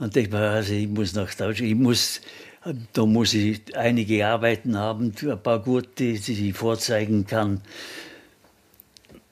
[0.00, 2.22] Und ich war, also ich muss nach Deutschland, ich muss,
[2.94, 7.60] da muss ich einige Arbeiten haben, ein paar gute, die ich vorzeigen kann.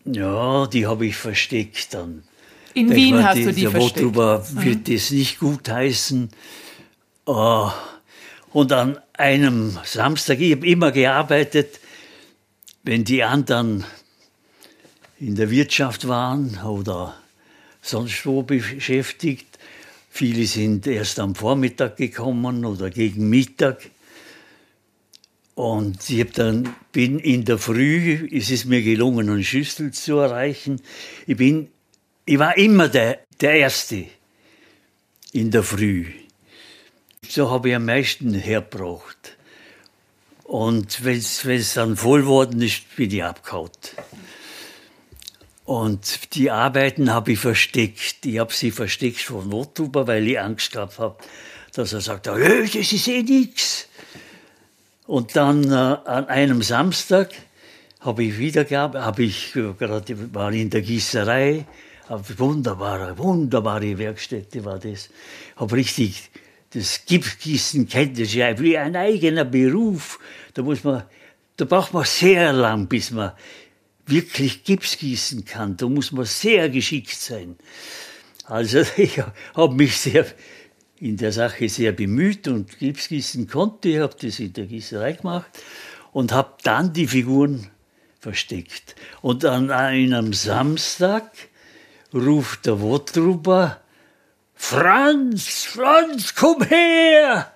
[0.05, 2.23] Ja, die habe ich versteckt dann.
[2.75, 3.99] In Wien mal, hast die, du die der versteckt?
[4.01, 4.65] Darüber mhm.
[4.65, 6.29] wird das nicht gut heißen.
[7.25, 7.71] Oh.
[8.53, 11.81] Und an einem Samstag, ich habe immer gearbeitet,
[12.83, 13.85] wenn die anderen
[15.19, 17.15] in der Wirtschaft waren oder
[17.81, 19.58] sonst wo beschäftigt.
[20.19, 23.89] Viele sind erst am Vormittag gekommen oder gegen Mittag.
[25.55, 30.83] Und ich dann, bin in der Früh, es ist mir gelungen, einen Schüssel zu erreichen.
[31.29, 31.69] Ich, bin,
[32.25, 34.07] ich war immer der, der Erste
[35.31, 36.07] in der Früh.
[37.29, 39.37] So habe ich am meisten hergebracht.
[40.43, 43.71] Und wenn es dann voll worden ist, bin ich abgehauen.
[45.69, 48.25] Und die Arbeiten habe ich versteckt.
[48.25, 51.19] Ich habe sie versteckt von Nottuber, weil ich Angst gehabt habe,
[51.75, 52.39] dass er sagt, das
[52.75, 53.87] ist eh nichts.
[55.07, 57.33] Und dann äh, an einem Samstag
[58.01, 61.67] habe ich wiedergearbeitet, habe ich gerade war in der Gießerei,
[62.09, 65.11] wunderbare, wunderbare Werkstätte war das,
[65.57, 66.31] habe richtig
[66.71, 70.19] das Gipsgießen kennt das ja wie ein eigener Beruf.
[70.55, 71.03] Da muss man,
[71.59, 73.33] da braucht man sehr lang, bis man
[74.11, 75.77] wirklich Gips gießen kann.
[75.77, 77.57] Da muss man sehr geschickt sein.
[78.45, 79.23] Also ich
[79.55, 80.27] habe mich sehr
[81.01, 83.89] in der Sache sehr bemüht und Gips gießen konnte.
[83.89, 85.51] Ich habe das in der Gießerei gemacht
[86.13, 87.71] und habe dann die Figuren
[88.21, 88.97] versteckt.
[89.23, 91.31] Und an einem Samstag
[92.13, 93.81] ruft der Wottruber,
[94.55, 97.53] Franz, Franz, komm her!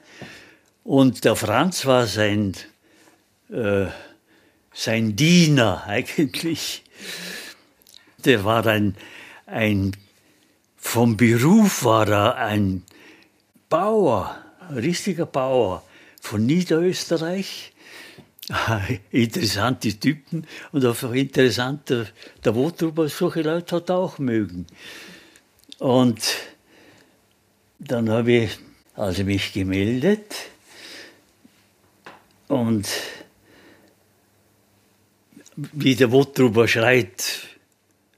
[0.84, 2.54] Und der Franz war sein,
[3.50, 3.86] äh,
[4.74, 6.82] sein Diener eigentlich.
[8.24, 8.96] Der war ein,
[9.46, 9.96] ein,
[10.76, 12.82] vom Beruf war er ein
[13.68, 14.36] Bauer,
[14.68, 15.82] ein richtiger Bauer
[16.20, 17.72] von Niederösterreich.
[19.10, 22.06] Interessante Typen und auch interessant, der,
[22.44, 24.66] der solche Leute hat auch mögen.
[25.78, 26.22] Und
[27.78, 28.58] dann habe ich
[28.94, 30.34] also mich gemeldet
[32.48, 32.86] und
[35.56, 37.40] wie der Wottruber schreit,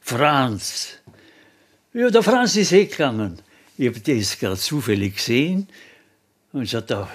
[0.00, 0.98] Franz.
[1.92, 3.40] Ja, der Franz ist weggegangen.
[3.76, 5.68] Ich habe das gerade zufällig gesehen
[6.52, 7.08] und sagte,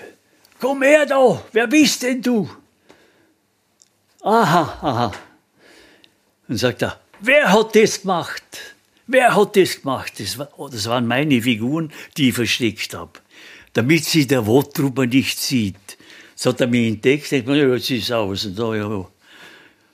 [0.60, 2.50] komm her da, wer bist denn du?
[4.22, 5.12] Aha, aha.
[6.48, 8.44] Und sagt er, wer hat das gemacht?
[9.08, 10.14] Wer hat das gemacht?
[10.20, 10.38] Das,
[10.72, 13.14] das waren meine Figuren, die ich versteckt habe.
[13.74, 15.98] Damit sie der Wottruber nicht sieht.
[16.36, 17.32] Das hat er mir entdeckt.
[17.32, 18.46] Ich ja, jetzt ist aus.
[18.46, 19.06] Und da, ja,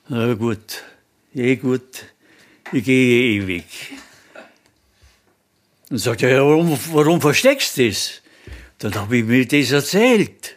[0.08, 0.82] na gut,
[1.34, 2.04] eh gut,
[2.72, 3.66] ich gehe eh weg.
[5.90, 8.22] Und sagt er, ja, warum, warum versteckst du das?
[8.78, 10.56] Dann habe ich mir das erzählt.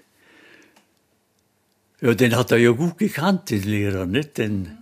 [2.02, 4.38] Ja, den hat er ja gut gekannt, den Lehrer, nicht?
[4.38, 4.78] Den,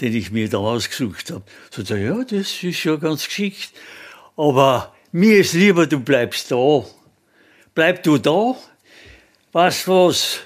[0.00, 1.44] den ich mir da ausgesucht habe.
[1.70, 3.72] So, da, ja, das ist ja ganz geschickt.
[4.36, 6.84] Aber mir ist lieber, du bleibst da.
[7.74, 8.56] Bleib du da.
[9.52, 10.40] Was, was?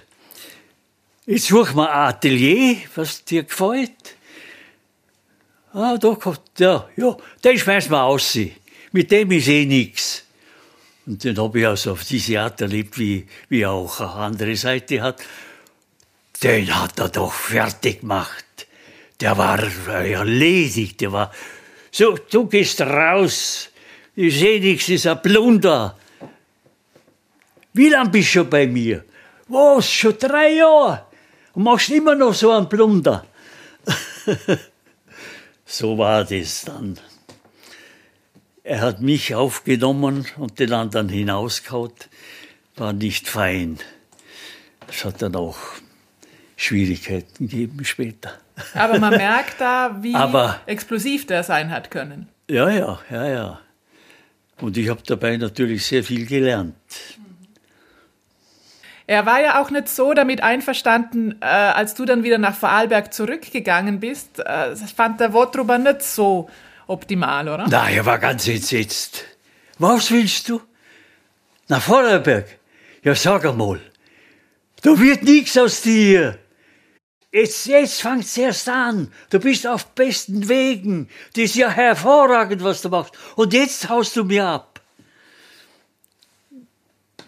[1.27, 4.17] Jetzt such mal ein Atelier, was dir gefällt.
[5.73, 8.39] Ah, da kommt, ja, ja, den schmeiß mal aus.
[8.93, 10.25] Mit dem ist eh nix.
[11.07, 15.03] Und den habe ich also auf diese Art erlebt, wie, wie auch eine andere Seite
[15.03, 15.23] hat.
[16.43, 18.45] Den hat er doch fertig gemacht
[19.21, 19.59] der war
[19.89, 21.33] erledigt, der war,
[21.91, 23.71] so, du gehst raus,
[24.17, 25.97] ich sehe nichts, ist ein Plunder.
[27.73, 29.05] Wie lange bist du schon bei mir?
[29.49, 31.07] Was, schon drei Jahre?
[31.55, 33.25] Und machst immer noch so einen Plunder?
[35.64, 36.99] so war das dann.
[38.62, 41.93] Er hat mich aufgenommen und den anderen hinausgehauen.
[42.77, 43.79] War nicht fein.
[44.87, 45.57] Das hat dann auch
[46.57, 48.33] Schwierigkeiten gegeben später.
[48.75, 52.29] Aber man merkt da, wie Aber, explosiv der sein hat können.
[52.49, 53.61] Ja, ja, ja, ja.
[54.61, 56.75] Und ich habe dabei natürlich sehr viel gelernt.
[59.07, 63.12] Er war ja auch nicht so damit einverstanden, äh, als du dann wieder nach Vorarlberg
[63.12, 64.38] zurückgegangen bist.
[64.38, 66.49] Äh, das fand der Wottruber nicht so
[66.87, 67.69] optimal, oder?
[67.69, 69.25] Nein, er war ganz entsetzt.
[69.79, 70.61] Was willst du?
[71.69, 72.47] Nach Vorarlberg?
[73.03, 73.81] Ja, sag einmal.
[74.83, 76.38] Da wird nichts aus dir.
[77.31, 79.12] Jetzt, jetzt fängt's erst an.
[79.29, 81.09] Du bist auf besten Wegen.
[81.35, 83.12] Das ist ja hervorragend, was du machst.
[83.35, 84.81] Und jetzt haust du mir ab.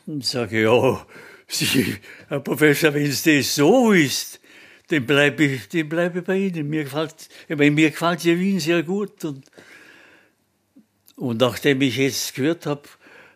[0.07, 1.05] Und sage, ja,
[1.49, 1.97] Sie,
[2.29, 4.41] Herr Professor, wenn es das so ist,
[4.89, 6.69] dann bleibe ich, dann bleibe ich bei Ihnen.
[6.69, 7.15] Mir gefällt,
[7.49, 9.25] ich meine, mir gefällt ja Wien sehr gut.
[9.25, 9.45] Und,
[11.17, 12.83] und nachdem ich jetzt gehört habe,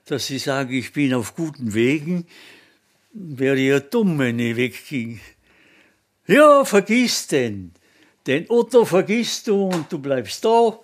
[0.04, 2.26] dass Sie sagen, ich bin auf guten Wegen,
[3.12, 5.20] wäre ja dumm, wenn ich wegging.
[6.26, 7.72] Ja, vergiss den.
[8.26, 10.78] Den Otto vergisst du und du bleibst da.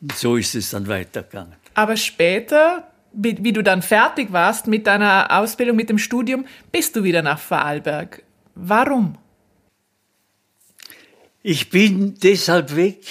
[0.00, 1.54] Und so ist es dann weitergegangen.
[1.74, 6.96] Aber später, wie, wie, du dann fertig warst mit deiner Ausbildung, mit dem Studium, bist
[6.96, 8.22] du wieder nach Vorarlberg.
[8.54, 9.16] Warum?
[11.42, 13.04] Ich bin deshalb weg,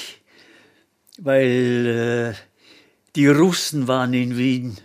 [1.18, 2.60] weil äh,
[3.16, 4.78] die Russen waren in Wien.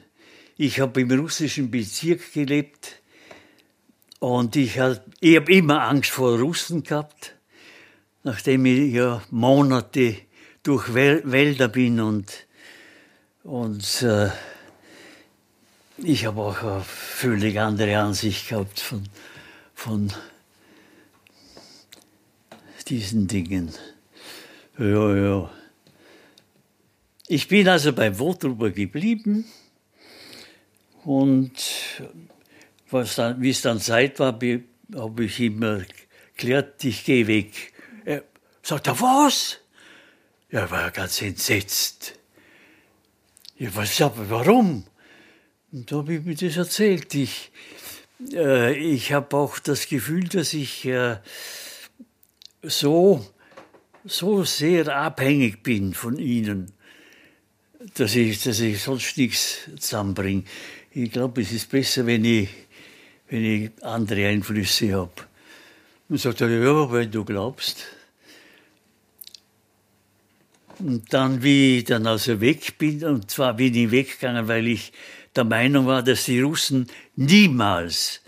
[0.57, 3.03] Ich habe im russischen Bezirk gelebt
[4.19, 7.35] und ich, habe immer Angst vor Russen gehabt,
[8.23, 10.17] nachdem ich ja Monate
[10.63, 12.47] durch Wälder bin und,
[13.43, 14.31] und äh,
[15.99, 19.05] ich habe auch eine völlig andere Ansicht gehabt von,
[19.75, 20.13] von
[22.89, 23.73] diesen Dingen.
[24.79, 25.51] Ja, ja.
[27.27, 29.47] Ich bin also bei Wotruber geblieben
[31.05, 31.53] und
[32.91, 34.39] was dann, wie es dann Zeit war,
[34.95, 35.83] habe ich immer
[36.37, 37.73] klärt, ich gehe weg.
[38.05, 38.25] Er
[38.63, 39.59] sagt er, was?
[40.51, 42.19] Er war ganz entsetzt.
[43.57, 44.85] Ja, was, warum?
[45.75, 47.13] Und da habe ich mir das erzählt.
[47.17, 47.51] Ich,
[48.33, 51.17] äh, ich habe auch das Gefühl, dass ich äh,
[52.63, 53.27] so,
[54.05, 56.71] so sehr abhängig bin von ihnen,
[57.95, 60.45] dass ich, dass ich sonst nichts zusammenbringe.
[60.93, 62.51] Ich glaube, es ist besser, wenn ich,
[63.29, 65.11] wenn ich andere Einflüsse habe.
[66.09, 67.79] Und sagt er, ja, wenn du glaubst.
[70.79, 74.93] Und dann, wie ich dann also weg bin, und zwar bin ich weggegangen, weil ich
[75.37, 78.21] der Meinung war, dass die Russen niemals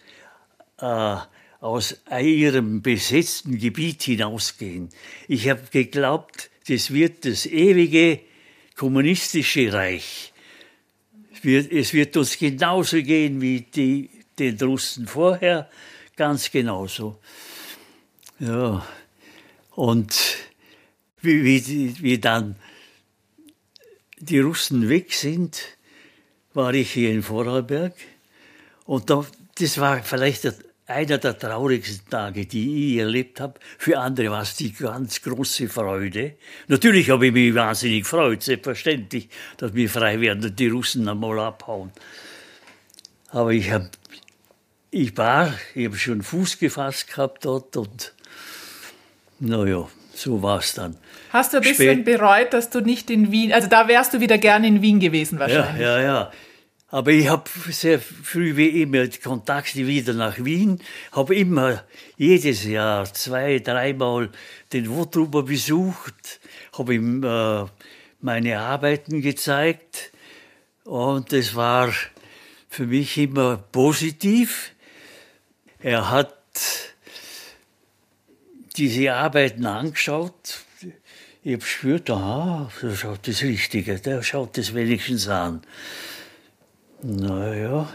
[0.79, 1.17] äh,
[1.61, 4.91] aus ihrem besetzten Gebiet hinausgehen.
[5.29, 8.21] Ich habe geglaubt, das wird das ewige
[8.77, 10.33] kommunistische Reich.
[11.33, 15.71] Es wird, es wird uns genauso gehen wie die, den Russen vorher,
[16.17, 17.19] ganz genauso.
[18.39, 18.87] Ja,
[19.71, 20.15] und
[21.27, 22.57] wie, wie, wie dann
[24.19, 25.61] die Russen weg sind,
[26.55, 27.95] war ich hier in Vorarlberg.
[28.85, 29.27] Und da,
[29.59, 30.47] das war vielleicht
[30.87, 33.59] einer der traurigsten Tage, die ich erlebt habe.
[33.79, 36.37] Für andere war es die ganz große Freude.
[36.69, 41.41] Natürlich habe ich mich wahnsinnig gefreut, selbstverständlich, dass wir frei werden und die Russen einmal
[41.41, 41.91] abhauen.
[43.31, 43.91] Aber ich habe,
[44.91, 48.15] ich war, ich habe schon Fuß gefasst gehabt dort und,
[49.41, 50.97] naja, so war es dann.
[51.37, 54.39] Hast du ein bisschen bereut, dass du nicht in Wien, also da wärst du wieder
[54.39, 55.83] gerne in Wien gewesen wahrscheinlich.
[55.83, 56.33] Ja, ja, ja.
[56.89, 60.81] Aber ich habe sehr früh wie immer Kontakte wieder nach Wien,
[61.13, 61.85] habe immer
[62.17, 64.31] jedes Jahr zwei, dreimal
[64.73, 66.41] den Wotruber besucht,
[66.79, 67.67] habe ihm äh,
[68.21, 70.13] meine Arbeiten gezeigt
[70.85, 71.93] und es war
[72.71, 74.73] für mich immer positiv.
[75.81, 76.35] Er hat
[78.79, 80.66] diese Arbeiten angeschaut.
[81.47, 85.63] Ich habe gespürt, aha, so schaut das Richtige, der schaut das wenigstens an.
[87.03, 87.89] Naja.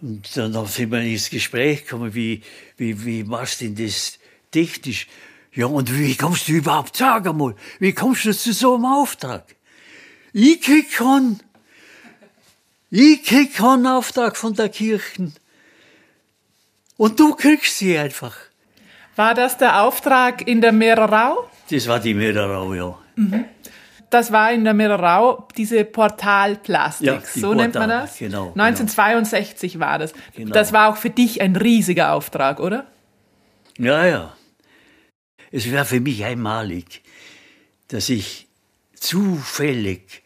[0.00, 2.42] Und dann sind wir ins Gespräch gekommen, wie,
[2.76, 4.20] wie, wie machst du denn das
[4.52, 5.08] technisch?
[5.54, 9.56] Ja, und wie kommst du überhaupt, sag einmal, wie kommst du zu so einem Auftrag?
[10.32, 11.40] Ich krieg keinen,
[12.90, 15.32] ich krieg keinen Auftrag von der Kirche.
[16.96, 18.36] Und du kriegst sie einfach.
[19.16, 21.50] War das der Auftrag in der Meererau?
[21.70, 22.98] Das war die Meererau, ja.
[23.16, 23.44] Mhm
[24.10, 28.18] das war in der Mirrau diese Portalplastik, ja, die so Portal, nennt man das.
[28.18, 29.84] Genau, 1962 genau.
[29.84, 30.12] war das.
[30.34, 30.52] Genau.
[30.52, 32.86] Das war auch für dich ein riesiger Auftrag, oder?
[33.78, 34.36] Ja, ja.
[35.50, 37.02] Es war für mich einmalig,
[37.88, 38.48] dass ich
[38.94, 40.22] zufällig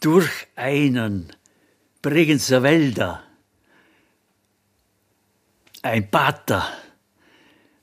[0.00, 1.32] durch einen
[2.02, 3.22] Bregenzer Wälder,
[5.82, 6.66] ein Pater,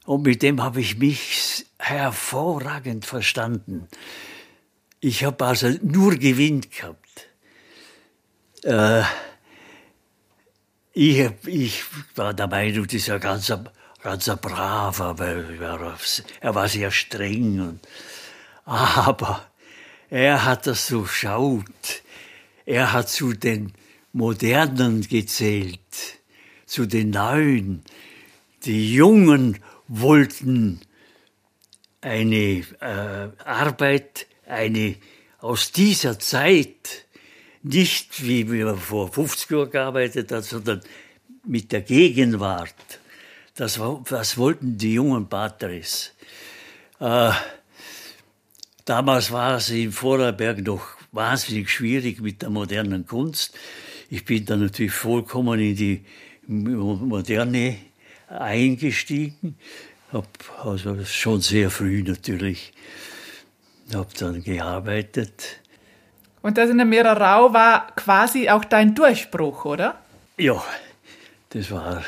[0.08, 3.90] und mit dem habe ich mich hervorragend verstanden.
[5.02, 7.28] Ich habe also nur Gewinn gehabt.
[8.64, 9.04] Äh,
[10.94, 11.84] ich, ich
[12.16, 13.52] war der Meinung, das ist ein ganz,
[14.02, 15.44] ganz braver, aber
[16.40, 17.60] er war sehr streng.
[17.60, 17.88] Und,
[18.64, 19.46] aber
[20.10, 22.02] er hat das so schaut.
[22.66, 23.74] Er hat zu den
[24.14, 25.82] Modernen gezählt,
[26.66, 27.84] zu den Neuen.
[28.64, 30.82] Die Jungen wollten
[32.02, 34.96] eine äh, Arbeit eine
[35.40, 37.06] aus dieser Zeit,
[37.64, 40.82] nicht wie man vor 50 Jahren gearbeitet hat, sondern
[41.46, 42.76] mit der Gegenwart.
[43.56, 46.14] Das, das wollten die jungen Patres.
[47.00, 47.32] Äh,
[48.86, 53.58] damals war es in Vorarlberg noch wahnsinnig schwierig mit der modernen Kunst.
[54.10, 56.06] Ich bin dann natürlich vollkommen in die
[56.48, 57.78] Moderne
[58.28, 59.58] eingestiegen,
[60.12, 60.28] habe
[60.64, 62.74] also schon sehr früh natürlich
[63.94, 65.62] habe dann gearbeitet.
[66.42, 70.00] Und das in der Meererau war quasi auch dein Durchbruch, oder?
[70.38, 70.64] Ja,
[71.50, 72.04] das war,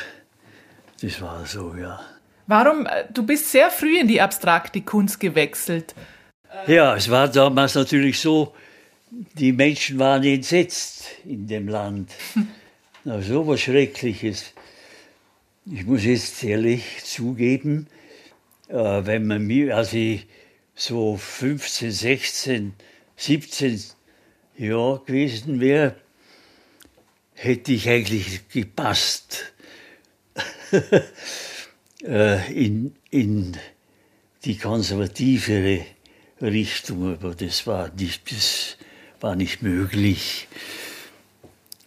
[1.00, 2.00] das war so, ja.
[2.46, 2.86] Warum?
[2.86, 5.94] Äh, du bist sehr früh in die abstrakte Kunst gewechselt.
[6.66, 8.54] Ja, es war damals natürlich so,
[9.10, 12.12] die Menschen waren entsetzt in dem Land.
[13.04, 14.52] Na, so was Schreckliches.
[15.66, 17.86] Ich muss jetzt ehrlich zugeben,
[18.68, 20.26] äh, wenn man mir, also ich,
[20.74, 22.72] so 15, 16,
[23.16, 23.84] 17
[24.56, 25.96] Jahre gewesen wäre,
[27.34, 29.52] hätte ich eigentlich gepasst
[32.02, 33.58] äh, in, in
[34.46, 35.84] die konservativere
[36.40, 38.78] Richtung, aber das war nicht, das
[39.20, 40.48] war nicht möglich.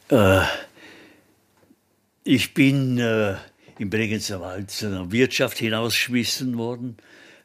[0.10, 0.44] Äh,
[2.24, 3.00] ich bin
[3.84, 6.96] im Bregenzer Wald zu einer Wirtschaft hinausgeschmissen worden,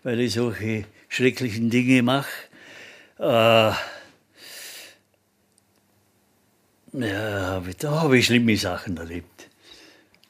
[0.05, 2.31] weil ich solche schrecklichen Dinge mache.
[3.19, 3.73] Äh,
[6.93, 9.49] ja, da habe ich schlimme Sachen erlebt.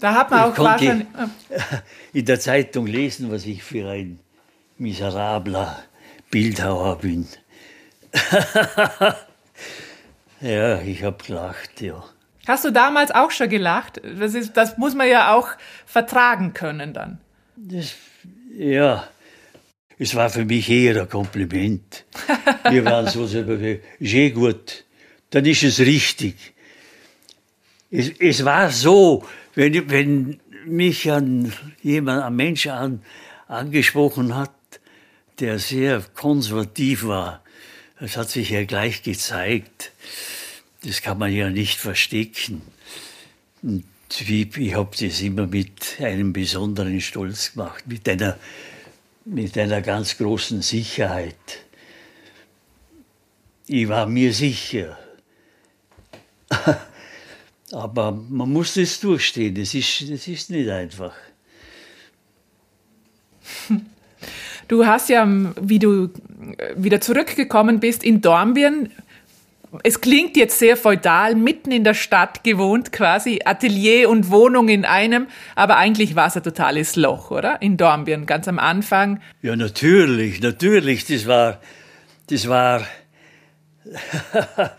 [0.01, 1.07] Da hat man ich auch wahrscheinlich.
[2.15, 4.19] in der Zeitung lesen, was ich für ein
[4.79, 5.85] miserabler
[6.31, 7.29] Bildhauer bin.
[10.41, 12.03] ja, ich habe gelacht, ja.
[12.49, 14.01] Hast du damals auch schon gelacht?
[14.19, 15.49] Das, ist, das muss man ja auch
[15.85, 17.21] vertragen können dann.
[17.57, 17.95] Das,
[18.57, 19.07] ja,
[19.99, 22.07] es war für mich eher ein Kompliment.
[22.71, 23.59] Wir waren so selber,
[24.01, 24.85] sehr gut,
[25.29, 26.55] dann ist es richtig.
[27.91, 33.03] Es, es war so, wenn, wenn mich an jemand, ein Mensch an,
[33.47, 34.55] angesprochen hat,
[35.39, 37.43] der sehr konservativ war,
[38.01, 39.93] das hat sich ja gleich gezeigt.
[40.83, 42.63] Das kann man ja nicht verstecken.
[43.63, 43.85] Und
[44.21, 48.39] ich habe das immer mit einem besonderen Stolz gemacht, mit einer,
[49.25, 51.35] mit einer ganz großen Sicherheit.
[53.67, 54.99] Ich war mir sicher.
[57.73, 61.15] Aber man muss das durchstehen, das ist, das ist nicht einfach.
[64.67, 65.27] Du hast ja,
[65.63, 66.11] wie du
[66.77, 68.91] wieder zurückgekommen bist in Dornbirn,
[69.83, 74.85] es klingt jetzt sehr feudal, mitten in der Stadt gewohnt, quasi Atelier und Wohnung in
[74.85, 77.61] einem, aber eigentlich war es ein totales Loch, oder?
[77.61, 79.21] In Dornbirn, ganz am Anfang.
[79.43, 81.61] Ja, natürlich, natürlich, das war,
[82.29, 82.87] das war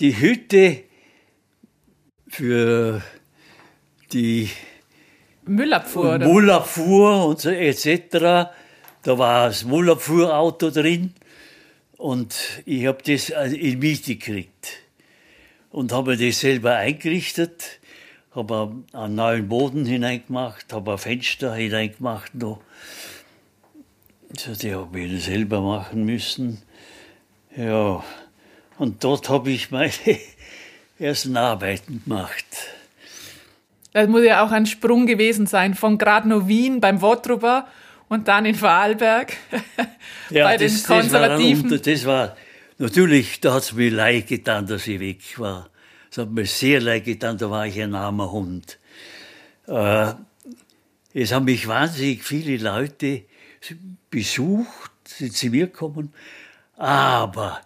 [0.00, 0.84] die Hütte
[2.28, 3.02] für
[4.12, 4.50] die
[5.46, 6.28] Müllabfuhr, oder?
[6.28, 8.50] Müllabfuhr und so etc.
[9.02, 11.14] Da war das Müllabfuhrauto drin
[12.00, 14.78] und ich habe das in Miete gekriegt
[15.70, 17.78] und habe das selber eingerichtet,
[18.34, 22.62] habe einen neuen Boden hineingemacht, habe ein Fenster hineingemacht noch.
[24.30, 26.62] Also die habe ich selber machen müssen.
[27.54, 28.02] Ja,
[28.78, 29.92] und dort habe ich meine
[30.98, 32.46] ersten Arbeiten gemacht.
[33.92, 37.66] Das muss ja auch ein Sprung gewesen sein von Gradno Wien beim Wotrober
[38.10, 39.36] und dann in Vorarlberg
[40.30, 41.70] ja, bei das, den Konservativen.
[41.70, 42.36] Das war, das war
[42.78, 45.70] natürlich, da hat es mir leid getan, dass ich weg war.
[46.10, 48.78] Es hat mir sehr leid getan, da war ich ein armer Hund.
[49.66, 50.12] Äh,
[51.14, 53.22] es haben mich wahnsinnig viele Leute
[54.10, 56.12] besucht, sind zu mir gekommen,
[56.76, 57.60] aber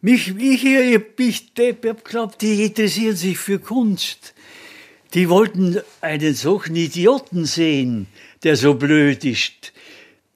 [0.00, 4.33] mich, ich, ich, ich, ich glaube, die interessieren sich für Kunst.
[5.14, 8.08] Die wollten einen solchen Idioten sehen,
[8.42, 9.72] der so blöd ist.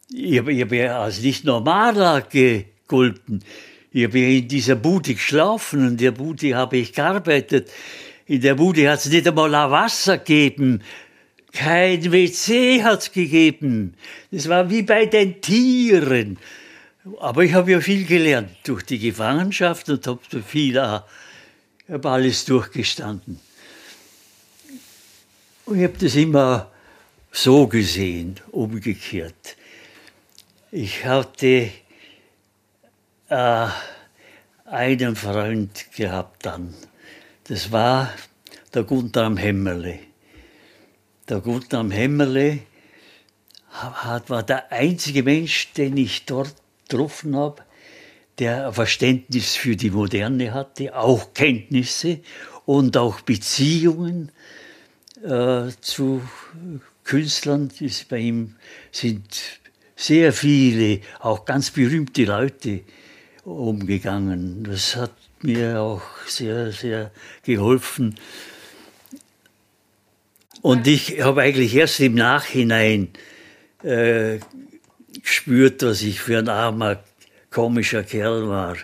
[0.09, 3.43] Ich habe hab ja als nicht normaler gegolten.
[3.91, 7.71] Ich habe ja in dieser Bude geschlafen und in der Bude habe ich gearbeitet.
[8.27, 10.83] In der Bude hat es nicht einmal ein Wasser gegeben.
[11.53, 13.95] Kein WC hat es gegeben.
[14.31, 16.39] Das war wie bei den Tieren.
[17.19, 23.41] Aber ich habe ja viel gelernt durch die Gefangenschaft und habe viel, habe alles durchgestanden.
[25.71, 26.71] Ich habe das immer
[27.31, 29.57] so gesehen, umgekehrt.
[30.71, 31.71] Ich hatte
[33.29, 33.67] äh,
[34.65, 36.73] einen Freund gehabt dann.
[37.45, 38.11] Das war
[38.73, 39.99] der Gunther am Hämmerle.
[41.29, 42.61] Der Gunther am Hämmerle
[44.27, 46.55] war der einzige Mensch, den ich dort
[46.89, 47.63] getroffen habe,
[48.39, 52.21] der Verständnis für die Moderne hatte, auch Kenntnisse
[52.65, 54.33] und auch Beziehungen
[55.25, 56.23] äh, zu
[57.05, 57.71] Künstlern.
[57.81, 58.57] Das bei ihm
[58.93, 59.61] sind
[59.97, 62.81] sehr viele, auch ganz berühmte Leute
[63.45, 64.65] umgegangen.
[64.65, 65.13] Das hat
[65.43, 67.11] mir auch sehr, sehr
[67.43, 68.15] geholfen.
[70.63, 73.09] Und ich habe eigentlich erst im Nachhinein
[73.83, 74.39] äh,
[75.23, 77.03] gespürt, was ich für ein armer,
[77.51, 78.77] komischer Kerl war.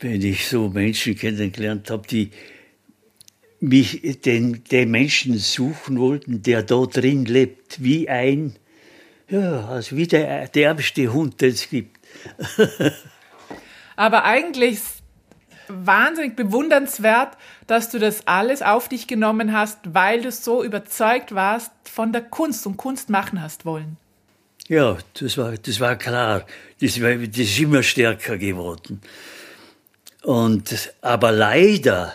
[0.00, 2.30] Wenn ich so Menschen kennengelernt habe, die
[3.68, 8.56] mich den, den Menschen suchen wollten, der da drin lebt, wie ein,
[9.28, 11.98] ja, also wie der, der ärmste Hund, den es gibt.
[13.96, 14.80] Aber eigentlich
[15.68, 17.36] wahnsinnig bewundernswert,
[17.66, 22.22] dass du das alles auf dich genommen hast, weil du so überzeugt warst von der
[22.22, 23.96] Kunst und Kunst machen hast wollen.
[24.68, 26.46] Ja, das war, das war klar.
[26.80, 29.00] Das, war, das ist immer stärker geworden.
[30.22, 32.14] Und, aber leider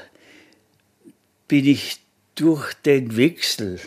[1.49, 1.99] bin ich
[2.35, 3.81] durch den Wechsel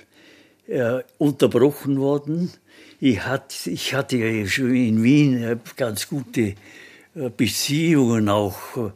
[0.67, 2.53] äh, unterbrochen worden.
[3.01, 6.55] Ich, hat, ich hatte ja schon in Wien äh, ganz gute
[7.15, 8.93] äh, Beziehungen auch.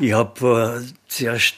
[0.00, 1.54] Ich habe äh, zuerst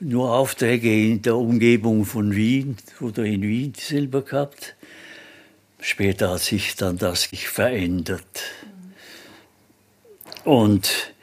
[0.00, 4.76] nur Aufträge in der Umgebung von Wien oder in Wien selber gehabt.
[5.80, 8.42] Später hat sich dann das verändert.
[10.44, 11.13] Und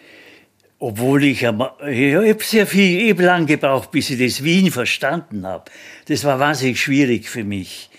[0.82, 5.66] obwohl ich, ich habe sehr viel, eben lang gebraucht, bis ich das Wien verstanden habe.
[6.08, 7.92] Das war wahnsinnig schwierig für mich.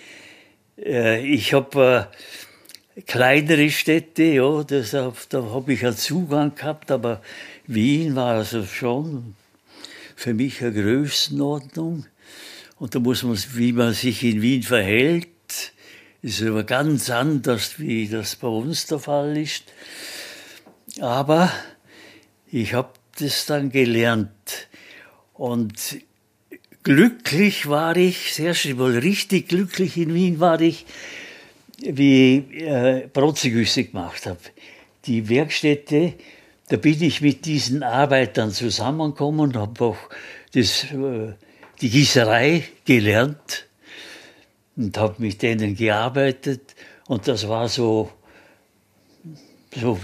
[0.77, 2.09] Äh, ich habe
[2.97, 7.21] äh, kleinere Städte, ja, das, da habe ich einen Zugang gehabt, aber
[7.67, 9.35] Wien war also schon
[10.17, 12.05] für mich eine Größenordnung.
[12.79, 15.29] Und da muss man, wie man sich in Wien verhält,
[16.21, 19.63] ist aber ganz anders, wie das bei uns der Fall ist.
[20.99, 21.49] Aber
[22.53, 22.89] ich habe
[23.19, 24.67] das dann gelernt.
[25.33, 25.97] Und
[26.83, 30.85] glücklich war ich, sehr schön, wohl richtig glücklich in Wien war ich,
[31.79, 34.39] wie äh, Brotzegüsse gemacht habe.
[35.05, 36.13] Die Werkstätte,
[36.69, 39.97] da bin ich mit diesen Arbeitern zusammengekommen, habe auch
[40.53, 41.33] das, äh,
[41.81, 43.65] die Gießerei gelernt
[44.75, 46.75] und habe mit denen gearbeitet.
[47.07, 48.11] Und das war so,
[49.75, 49.99] so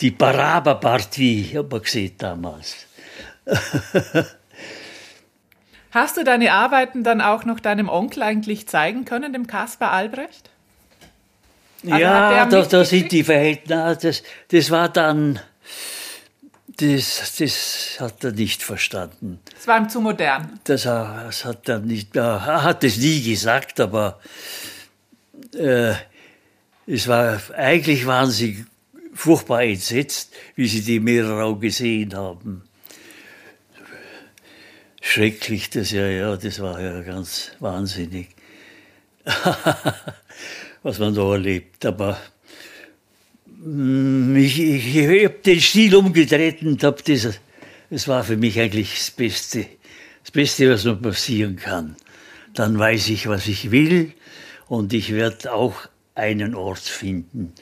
[0.00, 2.86] die Baraba-Partie, habe ich gesehen damals.
[5.90, 10.50] Hast du deine Arbeiten dann auch noch deinem Onkel eigentlich zeigen können, dem Kaspar Albrecht?
[11.84, 13.98] Also ja, da, da sind die Verhältnisse.
[14.00, 15.38] Das, das war dann,
[16.78, 19.38] das, das hat er nicht verstanden.
[19.54, 20.58] Das war ihm zu modern.
[20.64, 24.18] Das, das hat er nicht, er hat es nie gesagt, aber
[25.54, 25.92] äh,
[26.86, 28.64] es war, eigentlich waren sie
[29.14, 32.62] furchtbar entsetzt, wie sie die Mehrerau gesehen haben.
[35.00, 38.28] Schrecklich, das ja, ja, das war ja ganz wahnsinnig,
[40.82, 41.84] was man da erlebt.
[41.86, 42.18] Aber
[43.46, 47.38] mm, ich, ich, ich habe den Stil umgedreht und habe das,
[47.90, 49.66] das war für mich eigentlich das Beste,
[50.22, 51.96] das Beste, was noch passieren kann.
[52.54, 54.12] Dann weiß ich, was ich will
[54.68, 55.74] und ich werde auch
[56.14, 57.52] einen Ort finden,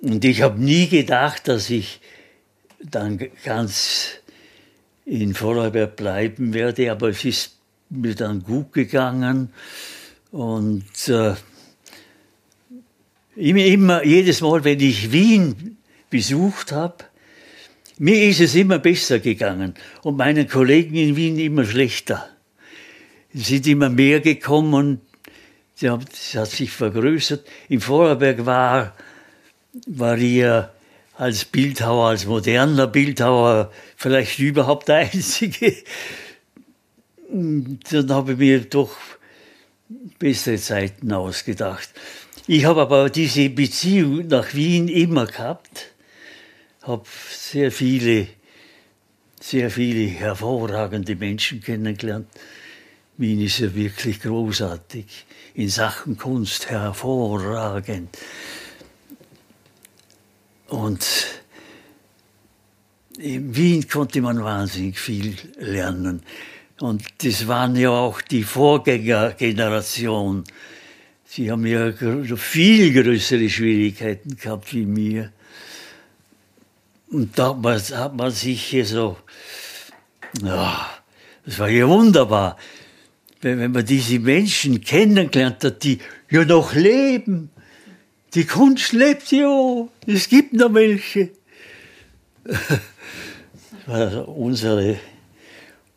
[0.00, 2.00] und ich habe nie gedacht, dass ich
[2.80, 4.20] dann ganz
[5.04, 7.56] in Vorarlberg bleiben werde, aber es ist
[7.90, 9.50] mir dann gut gegangen
[10.30, 11.34] und äh,
[13.36, 15.78] immer, jedes Mal, wenn ich Wien
[16.10, 17.04] besucht habe,
[17.98, 22.28] mir ist es immer besser gegangen und meinen Kollegen in Wien immer schlechter.
[23.32, 25.00] Sie sind immer mehr gekommen,
[25.74, 27.46] sie es hat sich vergrößert.
[27.68, 28.94] Im Vorarlberg war
[29.86, 30.44] war ich
[31.16, 35.74] als Bildhauer, als moderner Bildhauer vielleicht überhaupt der Einzige.
[37.30, 38.96] Dann habe ich mir doch
[40.18, 41.90] bessere Zeiten ausgedacht.
[42.46, 45.92] Ich habe aber diese Beziehung nach Wien immer gehabt,
[46.82, 48.28] habe sehr viele,
[49.40, 52.28] sehr viele hervorragende Menschen kennengelernt.
[53.18, 58.16] Wien ist ja wirklich großartig, in Sachen Kunst hervorragend.
[60.68, 61.26] Und
[63.18, 66.22] in Wien konnte man wahnsinnig viel lernen.
[66.80, 70.44] Und das waren ja auch die Vorgängergeneration.
[71.24, 71.92] Sie haben ja
[72.36, 75.32] viel größere Schwierigkeiten gehabt wie mir.
[77.10, 79.16] Und damals hat man sich hier so,
[80.42, 80.86] ja,
[81.44, 82.58] das war ja wunderbar,
[83.40, 85.98] wenn, wenn man diese Menschen kennengelernt hat, die
[86.30, 87.50] ja noch leben
[88.34, 91.30] die Kunst lebt ja, es gibt noch welche.
[93.86, 94.98] Also unsere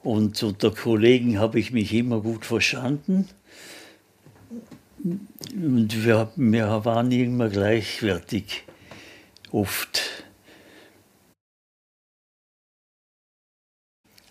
[0.02, 3.28] und unter Kollegen habe ich mich immer gut verstanden.
[5.04, 8.64] Und wir, wir waren immer gleichwertig,
[9.52, 10.21] oft.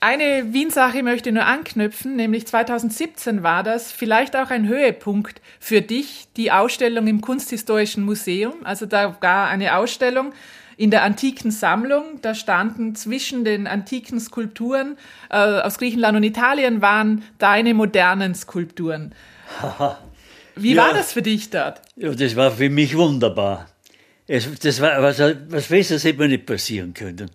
[0.03, 5.83] Eine Wien-Sache möchte ich nur anknüpfen, nämlich 2017 war das vielleicht auch ein Höhepunkt für
[5.83, 8.55] dich, die Ausstellung im Kunsthistorischen Museum.
[8.65, 10.33] Also da war eine Ausstellung
[10.79, 12.19] in der antiken Sammlung.
[12.23, 14.97] Da standen zwischen den antiken Skulpturen
[15.29, 19.15] äh, aus Griechenland und Italien waren deine modernen Skulpturen.
[20.57, 21.83] Wie ja, war das für dich dort?
[21.97, 23.69] Ja, das war für mich wunderbar.
[24.27, 27.31] Es, das war, was, was Besseres hätte mir nicht passieren können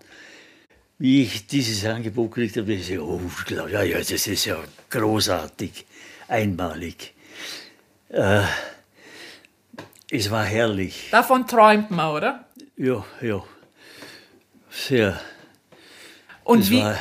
[0.97, 3.19] wie ich dieses Angebot gekriegt habe, ich oh,
[3.49, 4.57] ja, ja, das ist ja
[4.89, 5.85] großartig,
[6.27, 7.13] einmalig.
[8.09, 8.41] Äh,
[10.09, 11.09] es war herrlich.
[11.11, 12.45] Davon träumt man, oder?
[12.77, 13.43] Ja, ja.
[14.69, 15.19] Sehr.
[16.43, 16.95] Und wie, war,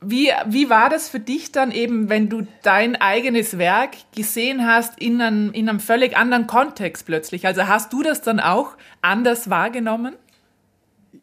[0.00, 5.00] wie, wie war das für dich dann eben, wenn du dein eigenes Werk gesehen hast
[5.00, 7.46] in einem, in einem völlig anderen Kontext plötzlich?
[7.46, 10.14] Also hast du das dann auch anders wahrgenommen?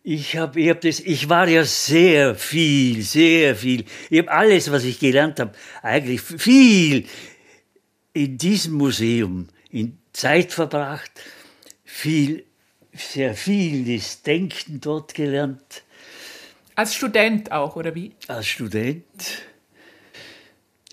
[0.03, 3.85] Ich habe, ich hab das, ich war ja sehr viel, sehr viel.
[4.09, 7.05] Ich habe alles, was ich gelernt habe, eigentlich viel
[8.13, 11.11] in diesem Museum in Zeit verbracht,
[11.83, 12.45] viel,
[12.93, 15.83] sehr viel das Denken dort gelernt.
[16.75, 18.11] Als Student auch, oder wie?
[18.27, 19.05] Als Student.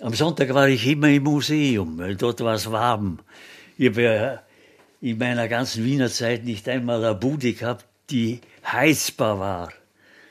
[0.00, 3.20] Am Sonntag war ich immer im Museum, weil dort war es warm.
[3.76, 4.42] Ich habe ja
[5.00, 8.40] in meiner ganzen Wiener Zeit nicht einmal eine Bude gehabt, die
[8.72, 9.72] heizbar war.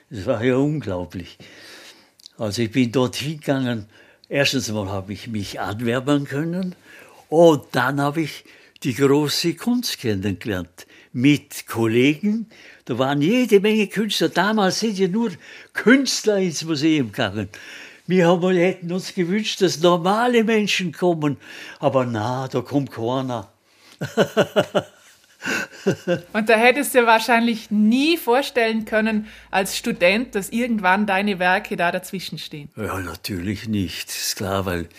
[0.10, 1.38] Das war ja unglaublich.
[2.38, 3.88] Also ich bin dort hingegangen.
[4.30, 6.76] Erstens mal habe ich mich anwerben können
[7.30, 8.44] und dann habe ich
[8.84, 10.86] die große Kunst kennengelernt.
[11.14, 12.48] Mit Kollegen,
[12.86, 14.30] da waren jede Menge Künstler.
[14.30, 15.32] Damals sind ja nur
[15.74, 17.50] Künstler ins Museum gegangen.
[18.06, 21.38] Wir haben, hätten uns gewünscht, dass normale Menschen kommen.
[21.80, 23.52] Aber na, da kommt keiner.
[26.34, 31.92] Und da hättest du wahrscheinlich nie vorstellen können, als Student, dass irgendwann deine Werke da
[31.92, 32.70] dazwischen stehen.
[32.76, 34.10] Ja, natürlich nicht.
[34.10, 34.90] Ist klar, weil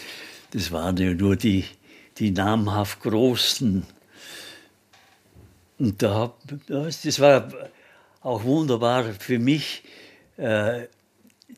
[0.52, 1.64] das waren ja nur die,
[2.18, 3.84] die namhaft Großen.
[5.78, 6.34] Und da,
[6.68, 7.48] das war
[8.22, 9.82] auch wunderbar für mich,
[10.36, 10.86] äh,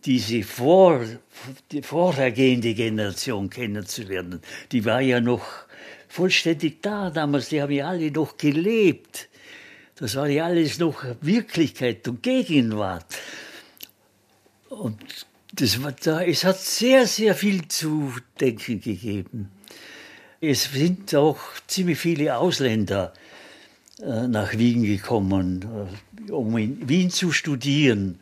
[0.04, 1.00] diese vor,
[1.72, 4.40] die vorhergehende Generation kennenzulernen.
[4.72, 5.44] Die war ja noch
[6.10, 9.28] vollständig da damals, die haben ja alle noch gelebt.
[9.94, 13.06] Das war ja alles noch Wirklichkeit und Gegenwart.
[14.68, 14.98] Und
[15.52, 19.50] das war da, es hat sehr, sehr viel zu denken gegeben.
[20.40, 23.12] Es sind auch ziemlich viele Ausländer
[24.00, 25.88] äh, nach Wien gekommen,
[26.28, 28.18] äh, um in Wien zu studieren.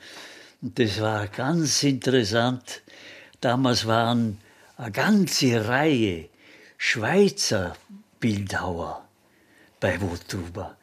[0.61, 2.83] Und das war ganz interessant.
[3.41, 4.39] Damals waren
[4.77, 6.29] eine ganze Reihe
[6.79, 7.77] Schweizer
[8.21, 9.05] Bildhauer
[9.81, 10.77] bei Wotruber.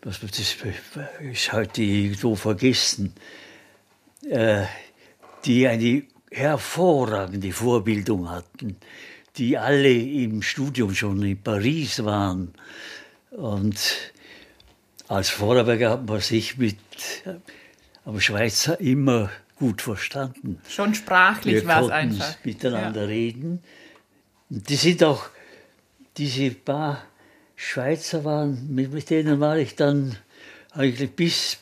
[0.00, 3.12] Das ist heute irgendwo vergessen.
[4.28, 4.64] Äh,
[5.44, 8.76] die eine hervorragende Vorbildung hatten,
[9.36, 12.54] die alle im Studium schon in Paris waren.
[13.30, 14.12] Und
[15.08, 16.78] als Vorarlberger hat man sich mit
[18.04, 20.60] am Schweizer immer gut verstanden.
[20.68, 22.36] Schon sprachlich war es einfach.
[22.44, 23.08] miteinander ja.
[23.08, 23.62] reden.
[24.52, 25.28] Die sind auch,
[26.16, 27.06] diese paar
[27.54, 30.18] Schweizer waren, mit, denen war ich dann
[30.72, 31.58] eigentlich bis,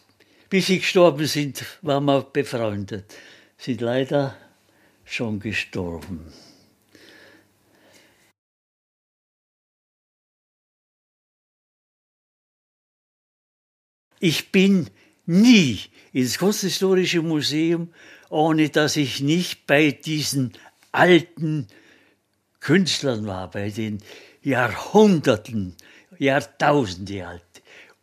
[0.49, 3.15] bis sie gestorben sind, waren wir befreundet.
[3.59, 4.35] Sind leider
[5.05, 6.33] schon gestorben.
[14.19, 14.89] Ich bin
[15.27, 15.81] nie
[16.15, 17.93] ins Kunsthistorische Museum,
[18.31, 20.55] ohne dass ich nicht bei diesen
[20.91, 21.69] alten
[22.61, 23.99] Künstlern war, bei den
[24.43, 25.77] Jahrhunderten,
[26.19, 27.43] Jahrtausende alt.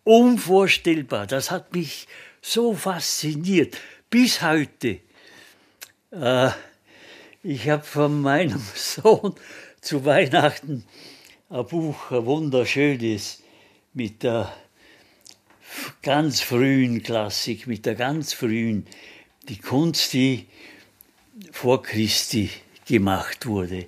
[0.03, 2.08] Unvorstellbar, das hat mich
[2.41, 3.78] so fasziniert,
[4.10, 4.99] bis heute.
[6.12, 6.49] Äh,
[7.43, 9.36] ich habe von meinem Sohn
[9.82, 10.86] zu Weihnachten
[11.49, 13.41] ein Buch, ein wunderschönes,
[13.93, 14.53] mit der
[16.01, 18.88] ganz frühen Klassik, mit der ganz frühen,
[19.47, 20.47] die Kunst, die
[21.51, 22.49] vor Christi
[22.86, 23.88] gemacht wurde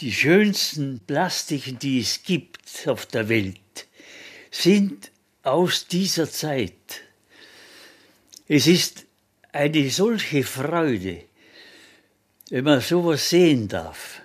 [0.00, 3.86] die schönsten Plastiken, die es gibt auf der Welt,
[4.50, 5.10] sind
[5.42, 7.02] aus dieser Zeit.
[8.48, 9.06] Es ist
[9.52, 11.24] eine solche Freude,
[12.50, 14.20] wenn man sowas sehen darf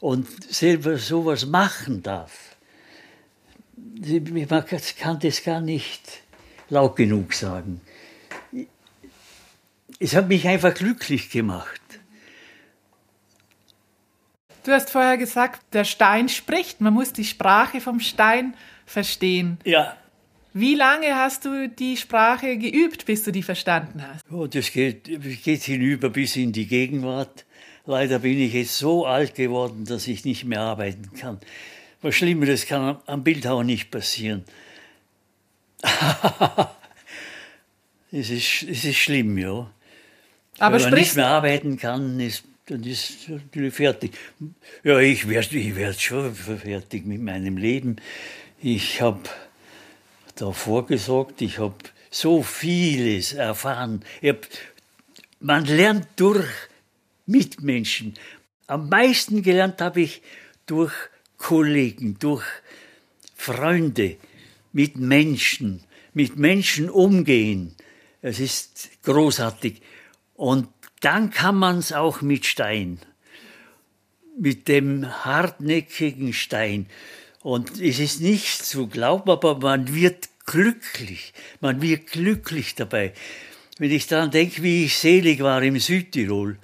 [0.00, 2.56] und selber sowas machen darf.
[3.76, 4.64] Man
[4.98, 6.22] kann das gar nicht
[6.68, 7.80] laut genug sagen.
[9.98, 11.79] Es hat mich einfach glücklich gemacht.
[14.64, 16.80] Du hast vorher gesagt, der Stein spricht.
[16.80, 18.54] Man muss die Sprache vom Stein
[18.86, 19.58] verstehen.
[19.64, 19.96] Ja.
[20.52, 24.24] Wie lange hast du die Sprache geübt, bis du die verstanden hast?
[24.30, 25.04] Oh, das geht,
[25.44, 27.44] geht hinüber bis in die Gegenwart.
[27.86, 31.38] Leider bin ich jetzt so alt geworden, dass ich nicht mehr arbeiten kann.
[32.02, 34.44] Was Schlimmeres kann am Bildhauer nicht passieren.
[38.12, 39.70] es, ist, es ist schlimm, ja.
[40.58, 44.12] Aber Wenn man nicht mehr arbeiten kann, ist dann ist natürlich fertig.
[44.84, 47.96] Ja, ich werde ich werd schon fertig mit meinem Leben.
[48.62, 49.22] Ich habe
[50.36, 51.74] davor gesorgt, ich habe
[52.10, 54.04] so vieles erfahren.
[54.22, 54.46] Hab,
[55.40, 56.46] man lernt durch
[57.26, 58.14] Mitmenschen.
[58.68, 60.22] Am meisten gelernt habe ich
[60.66, 60.92] durch
[61.38, 62.44] Kollegen, durch
[63.34, 64.16] Freunde,
[64.72, 65.82] mit Menschen,
[66.14, 67.74] mit Menschen umgehen.
[68.22, 69.82] Es ist großartig.
[70.34, 70.68] Und
[71.00, 72.98] dann kann man es auch mit Stein,
[74.38, 76.86] mit dem hartnäckigen Stein.
[77.42, 81.32] Und es ist nicht zu glauben, aber man wird glücklich.
[81.60, 83.12] Man wird glücklich dabei.
[83.78, 86.58] Wenn ich daran denke, wie ich selig war im Südtirol.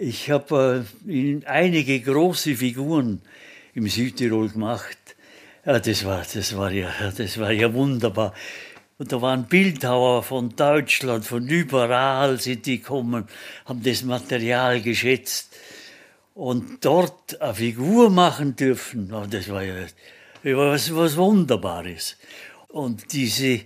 [0.00, 3.20] Ich habe äh, einige große Figuren
[3.74, 4.96] im Südtirol gemacht.
[5.66, 8.32] Ja, das war, das war ja, das war ja wunderbar.
[8.98, 13.28] Und da waren Bildhauer von Deutschland, von überall sind die gekommen,
[13.64, 15.56] haben das Material geschätzt.
[16.34, 19.86] Und dort eine Figur machen dürfen, das war ja
[20.42, 22.16] was, was Wunderbares.
[22.68, 23.60] Und diese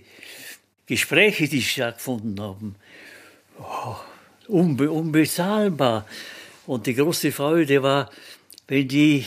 [0.85, 2.75] Gespräche, die stattgefunden haben,
[3.59, 3.95] oh,
[4.47, 6.05] unbe unbezahlbar.
[6.67, 8.09] Und die große Freude war,
[8.67, 9.25] wenn die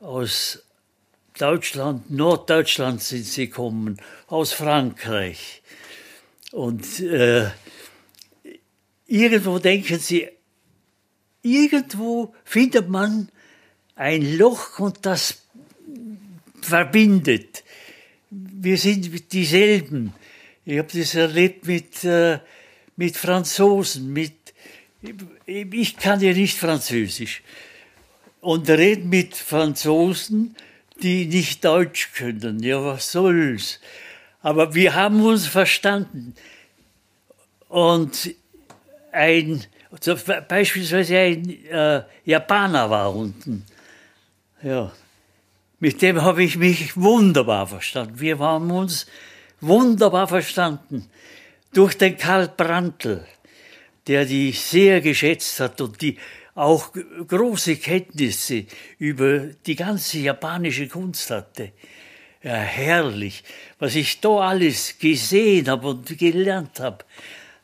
[0.00, 0.62] aus
[1.40, 5.62] Deutschland, Norddeutschland sind sie gekommen, aus Frankreich.
[6.52, 7.48] Und äh,
[9.06, 10.28] irgendwo denken sie,
[11.42, 13.30] irgendwo findet man
[13.94, 15.42] ein Loch und das
[16.60, 17.64] verbindet.
[18.30, 20.12] Wir sind dieselben.
[20.66, 22.38] Ich habe das erlebt mit, äh,
[22.96, 24.34] mit Franzosen, mit,
[25.46, 27.42] ich kann ja nicht Französisch
[28.40, 30.54] und rede mit Franzosen,
[31.02, 32.62] die nicht Deutsch können.
[32.62, 33.80] Ja, was soll's?
[34.42, 36.34] Aber wir haben uns verstanden.
[37.68, 38.34] Und
[39.12, 39.64] ein,
[40.00, 40.16] so
[40.48, 43.64] beispielsweise ein äh, Japaner war unten.
[44.62, 44.92] Ja,
[45.78, 48.20] mit dem habe ich mich wunderbar verstanden.
[48.20, 49.06] Wir haben uns
[49.60, 51.08] wunderbar verstanden.
[51.72, 53.24] Durch den Karl Brandl,
[54.06, 56.18] der die sehr geschätzt hat und die
[56.60, 56.92] auch
[57.26, 58.66] große Kenntnisse
[58.98, 61.72] über die ganze japanische Kunst hatte.
[62.42, 63.42] Ja, herrlich,
[63.78, 67.04] was ich da alles gesehen habe und gelernt habe.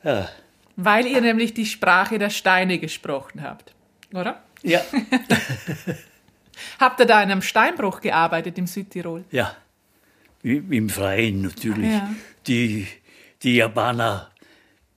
[0.03, 0.29] Ja.
[0.77, 3.75] Weil ihr nämlich die Sprache der Steine gesprochen habt,
[4.13, 4.43] oder?
[4.63, 4.81] Ja.
[6.79, 9.25] habt ihr da in einem Steinbruch gearbeitet im Südtirol?
[9.31, 9.57] Ja,
[10.43, 11.93] im Freien natürlich.
[11.93, 12.15] Ja.
[12.47, 12.87] Die,
[13.43, 14.31] die Japaner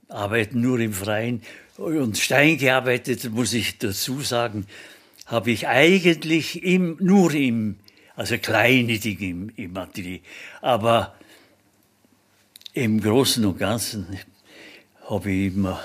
[0.08, 1.42] arbeiten nur im Freien
[1.80, 4.66] und Stein gearbeitet, muss ich dazu sagen,
[5.26, 7.76] habe ich eigentlich im, nur im,
[8.16, 10.20] also kleine Dinge im, im Atelier,
[10.60, 11.14] aber
[12.74, 14.18] im Großen und Ganzen
[15.08, 15.82] habe ich immer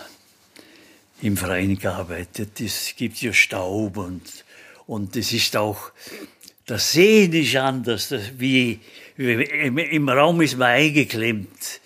[1.21, 2.59] im Freien gearbeitet.
[2.59, 4.43] Es gibt ja Staub und,
[4.87, 5.91] und es ist auch,
[6.65, 8.79] das Sehen ist anders, das, wie,
[9.15, 11.79] wie im, im Raum ist man eingeklemmt.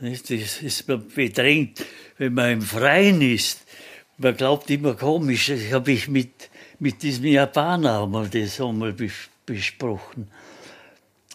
[0.00, 1.84] Das ist man bedrängt
[2.18, 3.64] wenn man im Freien ist,
[4.18, 8.94] man glaubt immer komisch, das habe ich mit, mit diesem Japaner mal das einmal
[9.44, 10.28] besprochen.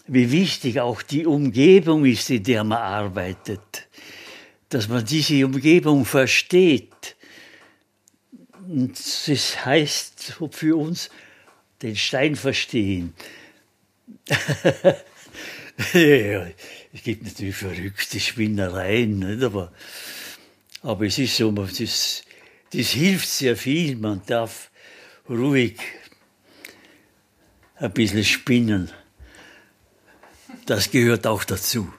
[0.06, 3.86] Wie wichtig auch die Umgebung ist, in der man arbeitet.
[4.70, 7.16] Dass man diese Umgebung versteht.
[8.66, 11.10] Und das heißt für uns,
[11.82, 13.14] den Stein verstehen.
[15.92, 16.46] ja,
[16.92, 19.42] es gibt natürlich verrückte Spinnereien, nicht?
[19.42, 19.72] aber
[20.82, 22.22] aber es ist so, das,
[22.72, 23.96] das hilft sehr viel.
[23.96, 24.70] Man darf
[25.28, 25.78] ruhig
[27.76, 28.90] ein bisschen spinnen.
[30.66, 31.92] Das gehört auch dazu.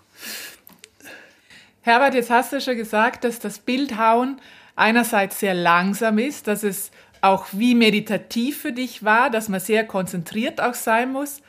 [1.82, 4.40] Herbert, jetzt hast du schon gesagt, dass das Bildhauen
[4.76, 9.86] einerseits sehr langsam ist, dass es auch wie meditativ für dich war, dass man sehr
[9.86, 11.42] konzentriert auch sein muss.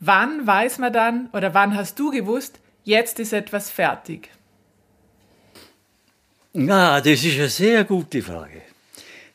[0.00, 4.30] Wann weiß man dann oder wann hast du gewusst, jetzt ist etwas fertig?
[6.58, 8.62] Na, das ist eine sehr gute Frage.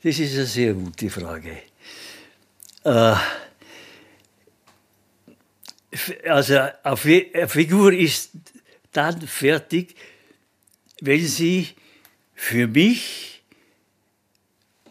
[0.02, 1.56] Das ist eine sehr gute Frage.
[2.84, 3.16] Äh,
[6.28, 8.32] also eine Figur ist
[8.92, 9.96] dann fertig,
[11.02, 11.68] wenn sie
[12.34, 13.44] für mich,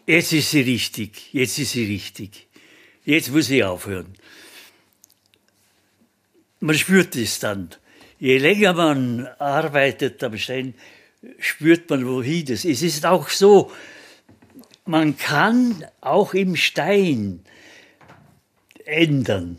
[0.07, 2.47] jetzt ist sie richtig, jetzt ist sie richtig,
[3.03, 4.13] jetzt muss sie aufhören.
[6.61, 7.71] Man spürt es dann.
[8.19, 10.75] Je länger man arbeitet am Stein,
[11.39, 12.81] spürt man, wohin das ist.
[12.81, 13.71] Es ist auch so,
[14.85, 17.43] man kann auch im Stein
[18.85, 19.57] ändern.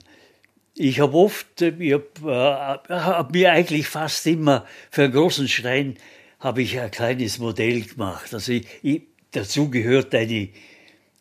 [0.74, 5.96] Ich habe oft, ich habe äh, hab mir eigentlich fast immer für einen großen Stein
[6.40, 8.34] habe ich ein kleines Modell gemacht.
[8.34, 10.48] Also ich, ich, dazu gehört eine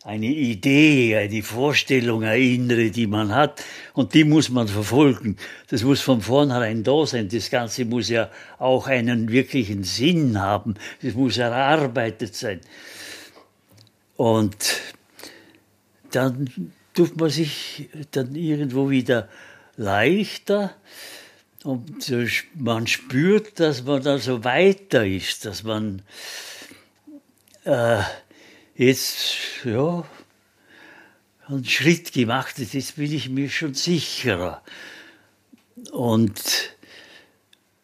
[0.04, 5.38] eine Idee, eine Vorstellung, eine innere, die man hat, und die muss man verfolgen.
[5.70, 7.30] Das muss von vornherein da sein.
[7.30, 10.76] Das Ganze muss ja auch einen wirklichen Sinn haben.
[11.04, 12.62] Das muss erarbeitet sein.
[14.18, 14.56] Und
[16.12, 16.50] dann
[16.94, 19.30] tut man sich dann irgendwo wieder
[19.78, 20.76] leichter
[21.64, 22.12] und
[22.56, 26.02] man spürt, dass man da so weiter ist, dass man
[27.66, 28.02] äh,
[28.82, 30.04] jetzt ja,
[31.48, 34.64] einen Schritt gemacht jetzt bin ich mir schon sicherer.
[35.92, 36.76] Und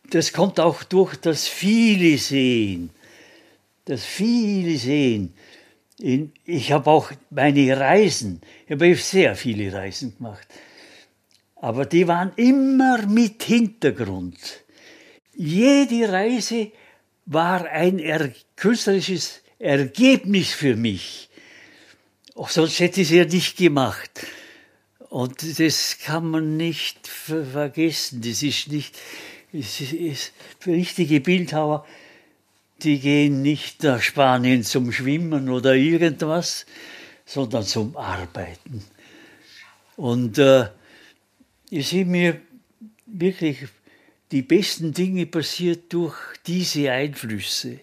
[0.10, 2.90] das kommt auch durch das viele Sehen.
[3.86, 5.34] Das viele Sehen.
[6.46, 10.48] ich habe auch meine Reisen, ich habe sehr viele Reisen gemacht,
[11.56, 14.38] aber die waren immer mit Hintergrund.
[15.36, 16.72] Jede Reise
[17.26, 21.30] war ein er künstlerisches Ergebnis für mich.
[22.36, 24.26] Auch sonst hätte ich es ja nicht gemacht.
[25.10, 28.22] Und das kann man nicht vergessen.
[28.22, 28.98] Das ist nicht,
[29.54, 30.34] es ist
[30.66, 31.86] richtige Bildhauer,
[32.84, 36.66] die gehen nicht nach Spanien zum Schwimmen oder irgendwas,
[37.26, 38.84] sondern zum Arbeiten.
[39.96, 40.68] Und äh,
[41.72, 42.40] es sind mir
[43.08, 43.66] wirklich
[44.32, 47.80] die besten Dinge passiert durch diese Einflüsse.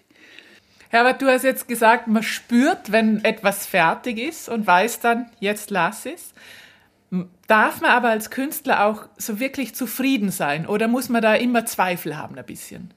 [0.95, 5.69] Herbert, du hast jetzt gesagt, man spürt, wenn etwas fertig ist und weiß dann, jetzt
[5.69, 6.33] lass es.
[7.47, 11.65] Darf man aber als Künstler auch so wirklich zufrieden sein oder muss man da immer
[11.65, 12.93] Zweifel haben ein bisschen?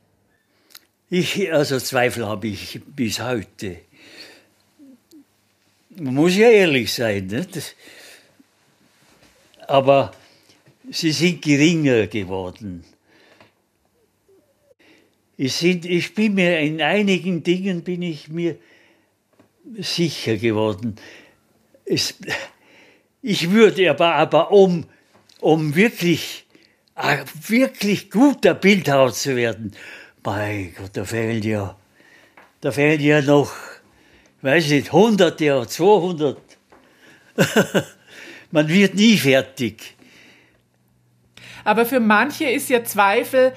[1.11, 3.80] Ich, also Zweifel habe ich bis heute.
[5.96, 7.26] Man muss ja ehrlich sein.
[7.26, 7.74] Nicht?
[9.66, 10.12] Aber
[10.88, 12.84] sie sind geringer geworden.
[15.41, 18.59] Ich, sind, ich bin mir in einigen Dingen bin ich mir
[19.76, 20.97] sicher geworden.
[21.84, 22.16] Es,
[23.22, 24.84] ich würde aber, aber um,
[25.39, 26.45] um wirklich,
[26.97, 29.76] äh, wirklich guter Bildhauer zu werden,
[30.24, 31.78] mein Gott, da fehlt ja,
[32.61, 33.53] da fehlen ja noch,
[34.43, 36.36] weiß nicht, 100 oder 200.
[38.51, 39.95] Man wird nie fertig.
[41.62, 43.53] Aber für manche ist ja Zweifel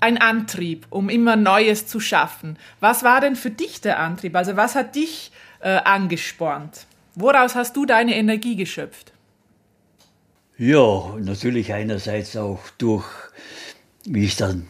[0.00, 2.58] ein Antrieb, um immer Neues zu schaffen.
[2.80, 4.34] Was war denn für dich der Antrieb?
[4.36, 6.86] Also was hat dich äh, angespornt?
[7.14, 9.12] Woraus hast du deine Energie geschöpft?
[10.58, 13.06] Ja, natürlich einerseits auch durch,
[14.04, 14.68] wie ich dann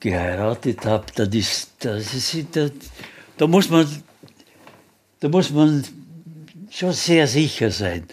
[0.00, 2.68] geheiratet habe, das ist, das ist, da,
[3.36, 3.86] da muss man,
[5.20, 5.84] da muss man
[6.70, 8.06] schon sehr sicher sein,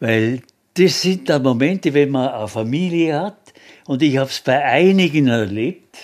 [0.00, 0.42] weil
[0.74, 3.43] das sind dann Momente, wenn man eine Familie hat,
[3.86, 5.96] und ich habe es bei einigen erlebt,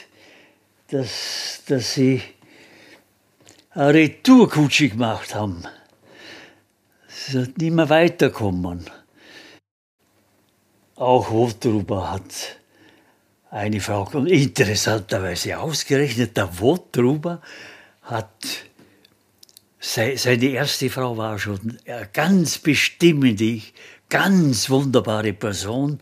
[0.89, 2.23] dass, dass sie
[3.71, 5.65] eine Retourkutsche gemacht haben.
[7.09, 8.85] Sie sind nicht mehr weiterkommen.
[10.97, 12.59] Auch Wotruber hat
[13.51, 17.41] eine Frau, interessanterweise ausgerechnet, der Wotruber
[18.03, 18.29] hat,
[19.79, 23.63] seine erste Frau war schon eine ganz bestimmende,
[24.09, 26.01] ganz wunderbare Person,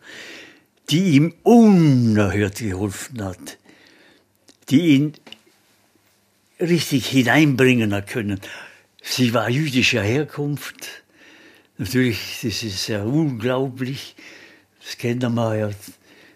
[0.91, 3.59] die ihm unerhört geholfen hat,
[4.71, 5.13] die ihn
[6.61, 8.41] richtig hineinbringen hat können.
[9.03, 11.05] Sie war jüdischer Herkunft.
[11.77, 14.17] Natürlich, das ist ja unglaublich.
[14.83, 15.71] Das kennt man ja.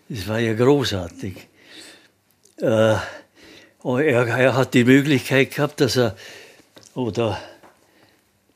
[0.09, 1.35] Das war ja großartig.
[2.59, 2.97] Äh,
[3.85, 6.17] er, er hat die Möglichkeit gehabt, dass er,
[6.95, 7.41] oder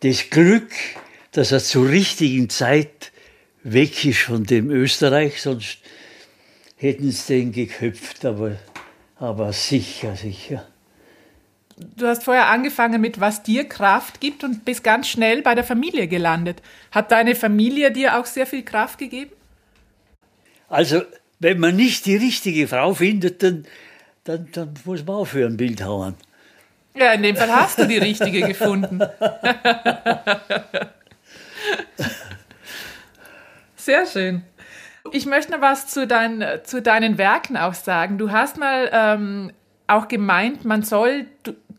[0.00, 0.70] das Glück,
[1.32, 3.12] dass er zur richtigen Zeit
[3.62, 5.78] weg ist von dem Österreich, sonst
[6.76, 8.56] hätten sie den geköpft, aber,
[9.18, 10.66] aber sicher, sicher.
[11.78, 15.64] Du hast vorher angefangen mit, was dir Kraft gibt und bist ganz schnell bei der
[15.64, 16.62] Familie gelandet.
[16.90, 19.32] Hat deine Familie dir auch sehr viel Kraft gegeben?
[20.68, 21.02] Also,
[21.38, 23.66] wenn man nicht die richtige Frau findet, dann,
[24.24, 26.14] dann, dann muss man aufhören, Bildhauern.
[26.94, 29.00] Ja, in dem Fall hast du die richtige gefunden.
[33.76, 34.42] Sehr schön.
[35.12, 38.18] Ich möchte noch was zu, dein, zu deinen Werken auch sagen.
[38.18, 39.52] Du hast mal ähm,
[39.86, 41.26] auch gemeint, man soll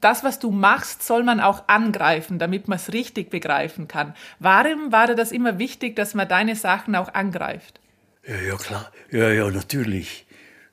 [0.01, 4.13] das, was du machst, soll man auch angreifen, damit man es richtig begreifen kann.
[4.39, 7.80] Warum war dir das immer wichtig, dass man deine Sachen auch angreift?
[8.28, 8.91] Ja, ja, klar.
[9.11, 10.25] Ja, ja, natürlich.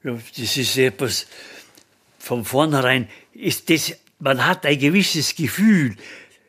[0.02, 1.26] Ja, das ist etwas,
[2.18, 5.96] von vornherein ist das, man hat ein gewisses Gefühl,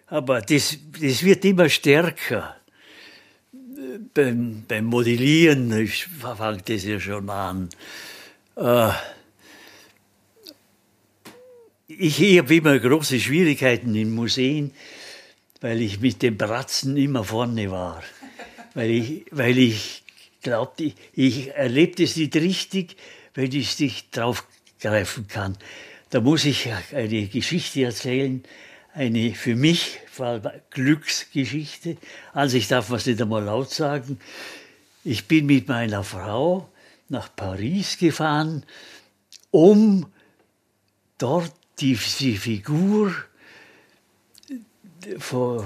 [0.07, 2.55] aber das, das wird immer stärker
[4.13, 7.69] beim, beim Modellieren ich fängt das ja schon an.
[8.55, 8.91] Äh,
[11.87, 14.71] ich habe immer große Schwierigkeiten in Museen,
[15.61, 18.03] weil ich mit dem Bratzen immer vorne war.
[18.73, 20.03] Weil ich, weil ich
[20.41, 22.97] glaubte, ich, ich erlebe das nicht richtig,
[23.33, 25.57] wenn ich nicht draufgreifen kann.
[26.09, 28.43] Da muss ich eine Geschichte erzählen,
[28.95, 29.99] eine für mich
[30.71, 31.97] Glücksgeschichte.
[32.33, 34.19] Also ich darf was nicht einmal laut sagen.
[35.03, 36.69] Ich bin mit meiner Frau
[37.09, 38.65] nach Paris gefahren,
[39.51, 40.07] um
[41.17, 43.13] dort die, die Figur
[45.19, 45.63] von,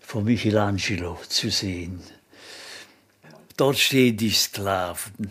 [0.00, 2.00] von Michelangelo zu sehen.
[3.56, 5.30] Dort stehen die Sklaven.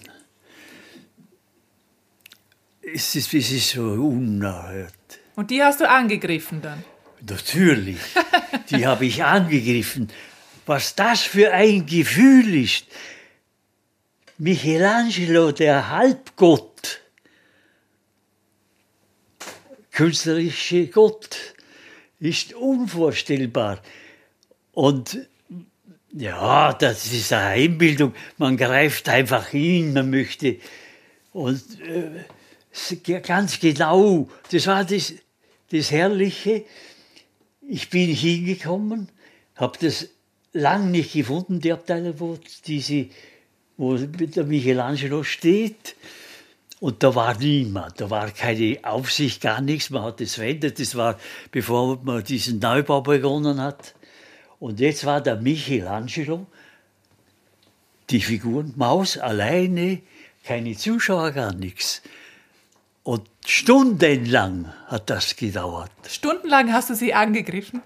[2.94, 4.94] es ist, es ist so unerhört.
[5.36, 6.84] Und die hast du angegriffen dann?
[7.22, 8.00] Natürlich,
[8.70, 10.10] die habe ich angegriffen.
[10.66, 12.86] Was das für ein Gefühl ist.
[14.38, 17.02] Michelangelo, der Halbgott,
[19.92, 21.38] künstlerische Gott,
[22.20, 23.82] ist unvorstellbar.
[24.72, 25.28] Und
[26.14, 28.14] ja, das ist eine Einbildung.
[28.38, 30.58] Man greift einfach hin, man möchte.
[31.34, 35.14] Und äh, ganz genau, das war das,
[35.72, 36.66] das Herrliche.
[37.72, 39.10] Ich bin hingekommen,
[39.56, 40.08] habe das
[40.54, 43.06] lang nicht gefunden, die Abteilung, wo, diese,
[43.78, 45.96] wo der Michelangelo steht.
[46.80, 49.92] Und da war niemand, da war keine Aufsicht, gar nichts.
[49.92, 50.80] Man hat es verändert.
[50.80, 51.20] Das war,
[51.52, 53.94] bevor man diesen Neubau begonnen hat.
[54.60, 56.48] Und jetzt war der Michelangelo,
[58.10, 60.02] die Figuren, Maus alleine,
[60.44, 62.02] keine Zuschauer, gar nichts.
[63.10, 65.90] Und stundenlang hat das gedauert.
[66.08, 67.82] Stundenlang hast du sie angegriffen?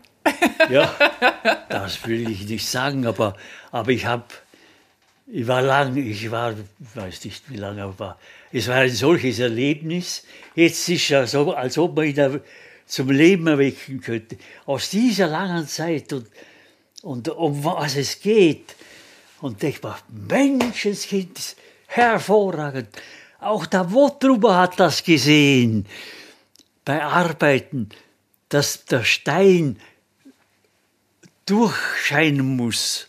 [0.69, 0.93] ja,
[1.69, 3.38] das will ich nicht sagen, aber,
[3.71, 4.26] aber ich habe,
[5.28, 6.55] ich war lang, ich war,
[6.95, 8.19] weiß nicht wie lange, aber
[8.51, 10.26] es war ein solches Erlebnis.
[10.55, 12.41] Jetzt ist es so, als ob man ihn
[12.86, 14.36] zum Leben erwecken könnte.
[14.65, 16.28] Aus dieser langen Zeit und,
[17.01, 18.76] und um was es geht.
[19.39, 21.55] Und ich mir, Menschenskind,
[21.88, 22.89] hervorragend.
[23.44, 25.86] Auch der Wottruber hat das gesehen.
[26.86, 27.89] Bei Arbeiten,
[28.50, 29.80] dass der Stein
[31.46, 33.08] durchscheinen muss,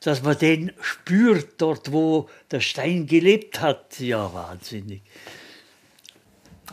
[0.00, 3.98] dass man den spürt dort, wo der Stein gelebt hat.
[3.98, 5.02] Ja, wahnsinnig.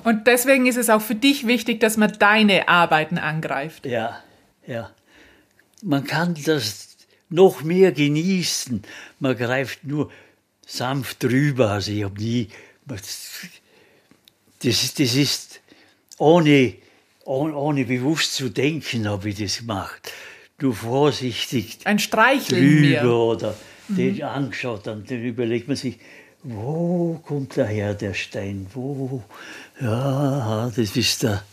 [0.04, 3.86] Und deswegen ist es auch für dich wichtig, dass man deine Arbeiten angreift.
[3.86, 4.22] Ja,
[4.66, 4.92] ja.
[5.82, 6.98] Man kann das
[7.30, 8.84] noch mehr genießen.
[9.20, 10.12] Man greift nur
[10.66, 11.72] sanft drüber.
[11.72, 12.50] Also ich habe nie.
[12.86, 13.48] Das,
[14.60, 15.62] das ist
[16.18, 16.76] ohne,
[17.26, 20.12] ohne, ohne bewusst zu denken, habe ich das gemacht
[20.64, 23.10] nur vorsichtig ein Streicheln drüber mehr.
[23.10, 23.56] oder
[23.90, 23.96] mhm.
[23.96, 24.88] den angeschaut.
[24.88, 26.00] Dann, dann überlegt man sich,
[26.42, 28.66] wo kommt daher der Stein?
[28.74, 29.22] Wo?
[29.80, 31.44] Ja, das ist der,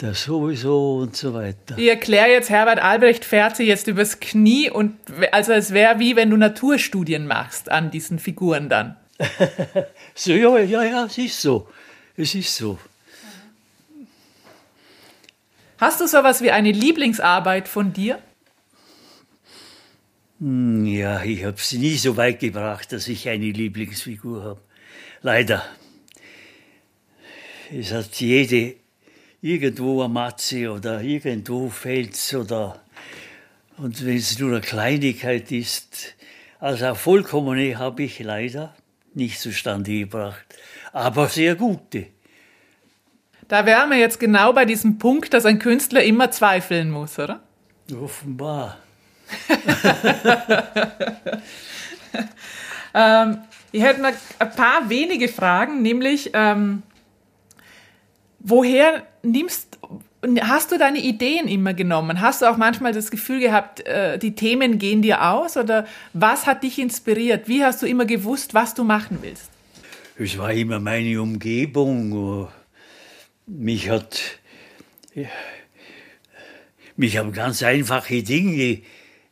[0.00, 1.76] der sowieso und so weiter.
[1.76, 4.94] Ich erkläre jetzt, Herbert Albrecht fährt sie jetzt übers Knie und
[5.32, 8.96] also es wäre wie wenn du Naturstudien machst an diesen Figuren dann.
[10.14, 11.68] so, ja, ja, ja, es ist so.
[12.16, 12.78] Es ist so.
[15.78, 18.20] Hast du sowas wie eine Lieblingsarbeit von dir?
[20.40, 24.60] Hm, ja, ich habe sie nie so weit gebracht, dass ich eine Lieblingsfigur habe.
[25.22, 25.64] Leider.
[27.72, 28.76] Es hat jede
[29.40, 32.80] irgendwo eine Matze oder irgendwo Fels oder
[33.76, 36.14] und wenn es nur eine Kleinigkeit ist,
[36.60, 38.74] also eine vollkommene habe ich leider
[39.16, 40.44] nicht zustande gebracht,
[40.92, 42.06] aber sehr gute.
[43.48, 47.40] Da wären wir jetzt genau bei diesem Punkt, dass ein Künstler immer zweifeln muss, oder?
[47.92, 48.78] Offenbar.
[52.94, 53.38] ähm,
[53.72, 56.82] ich hätte noch ein paar wenige Fragen, nämlich ähm,
[58.38, 59.78] woher nimmst
[60.40, 62.20] Hast du deine Ideen immer genommen?
[62.20, 65.56] Hast du auch manchmal das Gefühl gehabt, äh, die Themen gehen dir aus?
[65.56, 67.48] Oder was hat dich inspiriert?
[67.48, 69.50] Wie hast du immer gewusst, was du machen willst?
[70.18, 72.48] Es war immer meine Umgebung
[73.46, 74.20] mich hat,
[76.96, 78.80] mich haben ganz einfache Dinge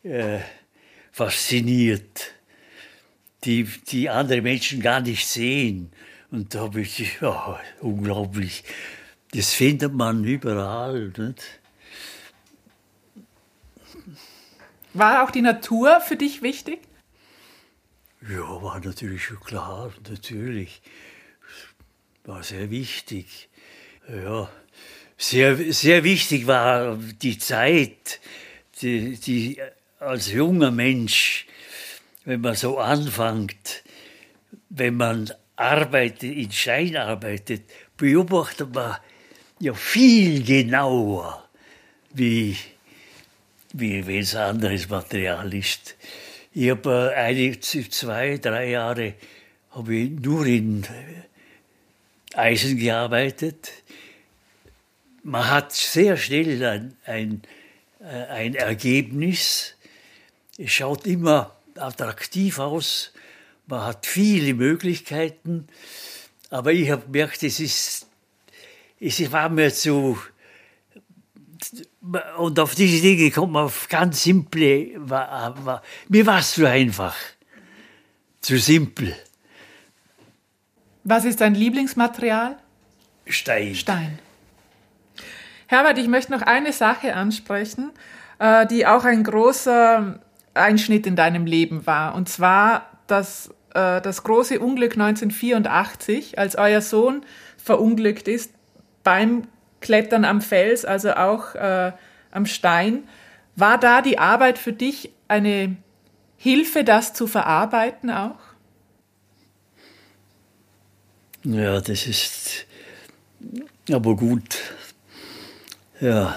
[0.03, 0.39] äh,
[1.13, 2.33] fasziniert,
[3.45, 5.93] die, die andere Menschen gar nicht sehen.
[6.31, 8.65] Und da habe ich, ja, unglaublich,
[9.35, 11.13] das findet man überall.
[11.17, 11.43] Nicht?
[14.95, 16.81] War auch die Natur für dich wichtig?
[18.29, 20.83] Ja, war natürlich schon klar, natürlich.
[22.25, 23.49] War sehr wichtig.
[24.09, 24.49] Ja,
[25.17, 28.21] sehr, sehr wichtig war die Zeit,
[28.81, 29.61] die, die
[29.99, 31.47] als junger Mensch,
[32.25, 33.83] wenn man so anfängt,
[34.69, 37.63] wenn man arbeitet, in Schein arbeitet,
[37.97, 38.97] beobachtet man
[39.63, 41.49] ja viel genauer,
[42.13, 42.57] wie,
[43.73, 45.97] wie wenn es anderes Material ist.
[46.53, 49.15] Ich habe eine, zwei, drei Jahre
[49.71, 50.87] habe ich nur in
[52.35, 53.73] Eisen gearbeitet
[55.23, 57.43] man hat sehr schnell ein, ein,
[58.01, 59.75] äh, ein Ergebnis.
[60.59, 63.13] Es schaut immer attraktiv aus.
[63.67, 65.69] Man hat viele Möglichkeiten.
[66.51, 68.07] Aber ich habe gemerkt, es ist,
[69.03, 70.17] es war mir zu,
[72.39, 74.99] und auf diese Dinge kommt man auf ganz simple,
[76.09, 77.17] mir war es zu einfach,
[78.41, 79.15] zu simpel.
[81.05, 82.59] Was ist dein Lieblingsmaterial?
[83.27, 83.75] Stein.
[83.75, 84.19] Stein.
[85.67, 87.91] Herbert, ich möchte noch eine Sache ansprechen,
[88.39, 90.21] äh, die auch ein großer
[90.55, 92.15] Einschnitt in deinem Leben war.
[92.15, 97.25] Und zwar das, äh, das große Unglück 1984, als euer Sohn
[97.57, 98.53] verunglückt ist
[99.03, 99.49] beim
[99.81, 101.93] Klettern am Fels, also auch äh,
[102.31, 103.09] am Stein.
[103.57, 105.77] War da die Arbeit für dich eine
[106.37, 108.39] Hilfe, das zu verarbeiten auch?
[111.45, 112.67] Ja, das ist
[113.91, 114.59] aber gut.
[116.01, 116.37] Ja,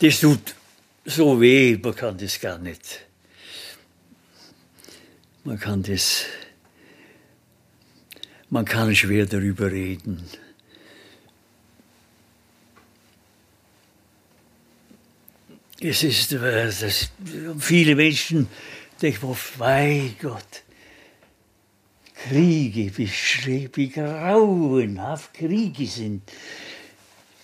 [0.00, 0.54] das tut
[1.04, 3.00] so weh, man kann das gar nicht.
[5.44, 6.24] Man kann das,
[8.48, 10.24] man kann schwer darüber reden.
[15.86, 17.10] Es ist, äh, das,
[17.58, 18.48] viele Menschen
[19.02, 20.62] denken, mein Gott,
[22.14, 26.22] Kriege, wie, wie grauenhaft Kriege sind.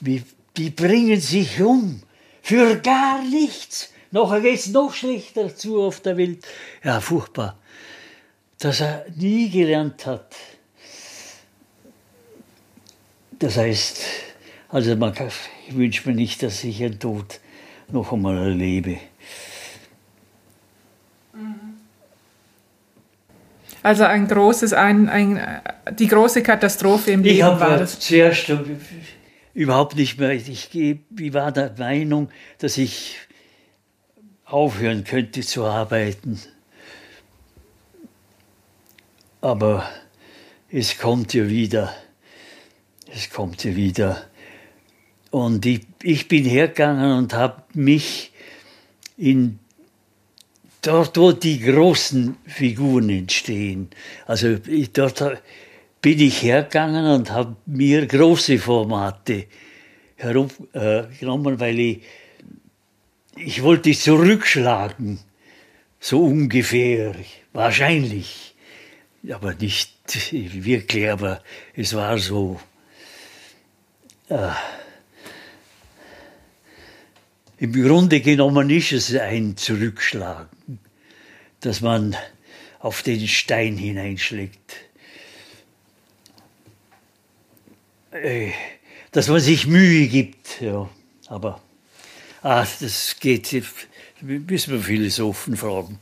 [0.01, 0.23] Wie,
[0.57, 2.03] die bringen sich um
[2.41, 3.93] für gar nichts.
[4.11, 6.47] Nachher geht es noch schlechter zu auf der Welt.
[6.83, 7.59] Ja, furchtbar.
[8.59, 10.35] Dass er nie gelernt hat.
[13.39, 14.01] Das heißt,
[14.71, 15.31] also man kann,
[15.69, 17.39] ich wünsche mir nicht, dass ich einen Tod
[17.93, 18.99] noch einmal erlebe.
[23.83, 25.41] Also ein großes, ein, ein,
[25.99, 27.99] die große Katastrophe im Leben ich war das.
[27.99, 28.53] Zuerst
[29.55, 30.33] überhaupt nicht mehr.
[30.33, 33.17] Ich, ich war der Meinung, dass ich
[34.45, 36.41] aufhören könnte zu arbeiten.
[39.41, 39.89] Aber
[40.71, 41.95] es kommt ja wieder.
[43.13, 44.30] Es kommt ja wieder.
[45.31, 48.33] Und ich, ich bin hergegangen und habe mich
[49.17, 49.59] in
[50.83, 53.91] dort, wo die großen Figuren entstehen.
[54.27, 55.23] Also ich, dort
[56.01, 59.47] bin ich hergegangen und habe mir große Formate
[60.17, 62.01] herumgenommen, äh, weil ich,
[63.37, 65.21] ich wollte zurückschlagen,
[65.99, 67.15] so ungefähr,
[67.53, 68.55] wahrscheinlich,
[69.31, 69.93] aber nicht
[70.33, 71.43] wirklich, aber
[71.75, 72.59] es war so.
[74.29, 74.49] Äh,
[77.61, 80.79] im Grunde genommen ist es ein Zurückschlagen,
[81.61, 82.17] dass man
[82.79, 84.77] auf den Stein hineinschlägt.
[88.13, 88.53] Äh,
[89.13, 90.89] dass man sich Mühe gibt, ja.
[91.27, 91.61] Aber
[92.43, 93.63] ah, das geht,
[94.23, 95.99] müssen wir Philosophen fragen.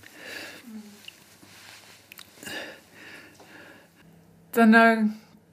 [4.52, 4.98] Dann äh,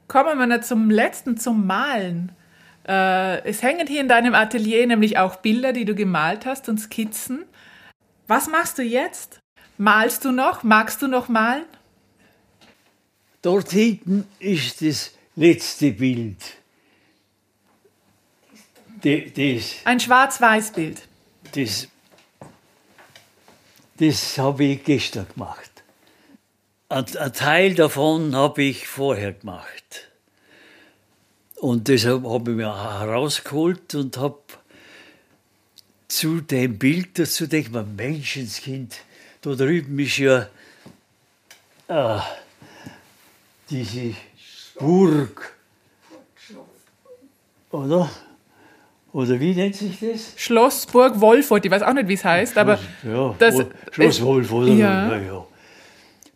[0.07, 2.31] kommen wir noch zum letzten, zum Malen.
[2.87, 6.77] Äh, es hängen hier in deinem Atelier nämlich auch Bilder, die du gemalt hast und
[6.79, 7.45] Skizzen.
[8.27, 9.39] Was machst du jetzt?
[9.77, 10.63] Malst du noch?
[10.63, 11.65] Magst du noch malen?
[13.41, 16.37] Dort hinten ist das letzte Bild.
[19.01, 21.01] Das, Ein Schwarz-Weiß-Bild.
[21.53, 21.87] Das,
[23.97, 25.83] das habe ich gestern gemacht.
[26.89, 30.04] Ein, ein Teil davon habe ich vorher gemacht.
[31.65, 34.37] Und deshalb habe ich mir herausgeholt und habe
[36.07, 38.97] zu dem Bild dazu denkt man, Menschenskind,
[39.41, 40.47] da drüben ist ja
[41.87, 42.19] äh,
[43.67, 44.13] diese
[44.77, 45.55] Burg.
[47.71, 48.11] Oder?
[49.11, 50.33] Oder wie nennt sich das?
[50.35, 52.79] Schloss Burg Wolfurt, ich weiß auch nicht, wie es heißt, Schloss, aber.
[53.01, 54.67] Ja, das, Schloss Wolfurt.
[54.67, 55.17] Ja.
[55.17, 55.47] ja.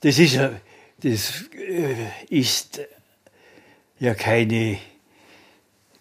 [0.01, 0.39] Das ist,
[1.03, 1.93] das äh,
[2.29, 2.81] ist
[3.99, 4.79] ja keine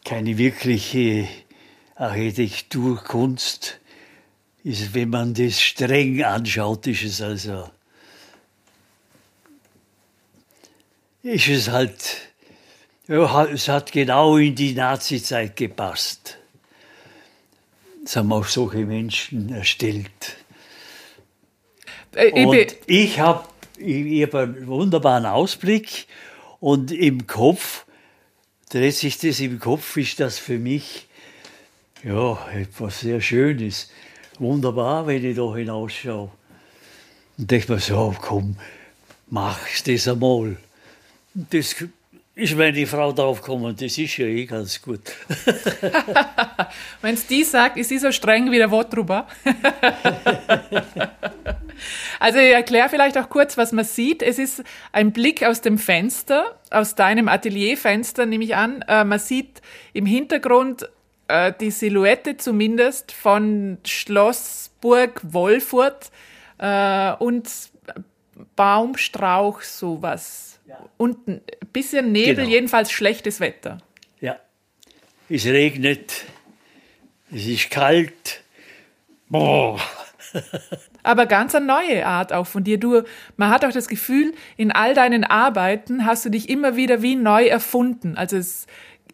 [0.09, 1.29] keine wirkliche
[1.95, 3.79] Architekturkunst
[4.65, 7.69] ist, wenn man das streng anschaut, ist es also,
[11.23, 12.17] ist es halt,
[13.07, 16.39] ja, es hat genau in die Nazizeit gepasst.
[18.03, 20.39] Das haben auch solche Menschen erstellt.
[22.15, 22.57] Äh, und
[22.87, 26.07] ich habe ich hab einen wunderbaren Ausblick
[26.61, 27.85] und im Kopf
[28.69, 31.09] dreht sich das im Kopf, ist das für mich
[32.05, 33.91] ja, etwas sehr Schönes.
[34.39, 36.31] Wunderbar, wenn ich da hinausschaue.
[37.37, 38.57] Und denke mir so, komm,
[39.29, 40.57] mach das einmal.
[41.35, 41.75] Das
[42.35, 45.01] ist meine Frau draufgekommen, das ist ja eh ganz gut.
[47.03, 49.27] Wenn es die sagt, ist sie so streng wie der Wort drüber.
[52.21, 54.23] Also ich erkläre vielleicht auch kurz, was man sieht.
[54.23, 58.83] Es ist ein Blick aus dem Fenster, aus deinem Atelierfenster nehme ich an.
[58.89, 60.89] Äh, man sieht im Hintergrund
[61.29, 66.11] äh, die Silhouette zumindest von Schloss Burg Wolfurt
[66.59, 67.49] äh, und
[68.57, 70.61] Baumstrauch, sowas.
[70.67, 70.79] Ja.
[70.97, 71.41] Und ein
[71.73, 72.49] bisschen Nebel, genau.
[72.49, 73.79] jedenfalls schlechtes Wetter.
[74.21, 74.39] Ja.
[75.29, 76.25] Es regnet,
[77.31, 78.43] es ist kalt.
[79.29, 79.81] Boah.
[81.09, 82.79] Aber ganz eine neue Art auch von dir.
[82.79, 83.01] Du,
[83.39, 87.17] man hat auch das Gefühl, in all deinen Arbeiten hast du dich immer wieder wie
[87.17, 88.15] neu erfunden.
[88.15, 88.67] Also es,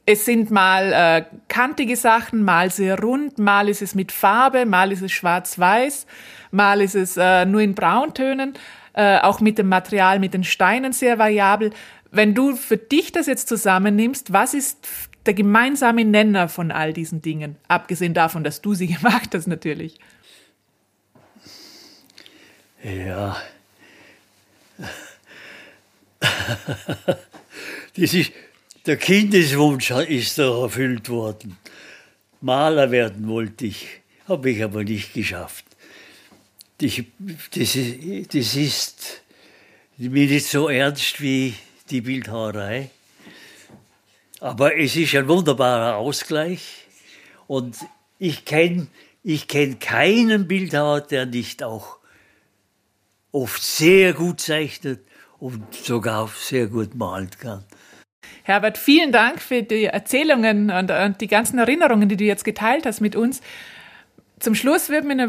[0.04, 4.90] es sind mal äh, kantige Sachen, mal sehr rund, mal ist es mit Farbe, mal
[4.90, 6.08] ist es schwarz-weiß,
[6.50, 8.54] mal ist es äh, nur in Brauntönen,
[8.94, 11.70] äh, auch mit dem Material, mit den Steinen sehr variabel.
[12.10, 14.88] Wenn du für dich das jetzt zusammennimmst, was ist
[15.26, 20.00] der gemeinsame Nenner von all diesen Dingen, abgesehen davon, dass du sie gemacht hast natürlich?
[22.84, 23.42] Ja.
[27.96, 28.32] Das ist,
[28.84, 31.56] der Kindeswunsch ist da erfüllt worden.
[32.40, 33.86] Maler werden wollte ich,
[34.28, 35.64] habe ich aber nicht geschafft.
[36.78, 37.00] Das,
[37.52, 39.22] das, ist, das ist
[39.96, 41.54] mir nicht so ernst wie
[41.88, 42.90] die Bildhauerei.
[44.40, 46.86] Aber es ist ein wunderbarer Ausgleich.
[47.46, 47.76] Und
[48.18, 48.88] ich kenne
[49.22, 51.98] ich kenn keinen Bildhauer, der nicht auch
[53.34, 55.00] oft sehr gut zeichnet
[55.38, 57.64] und sogar sehr gut malen kann.
[58.44, 62.86] Herbert, vielen Dank für die Erzählungen und, und die ganzen Erinnerungen, die du jetzt geteilt
[62.86, 63.40] hast mit uns.
[64.38, 65.28] Zum Schluss würde mich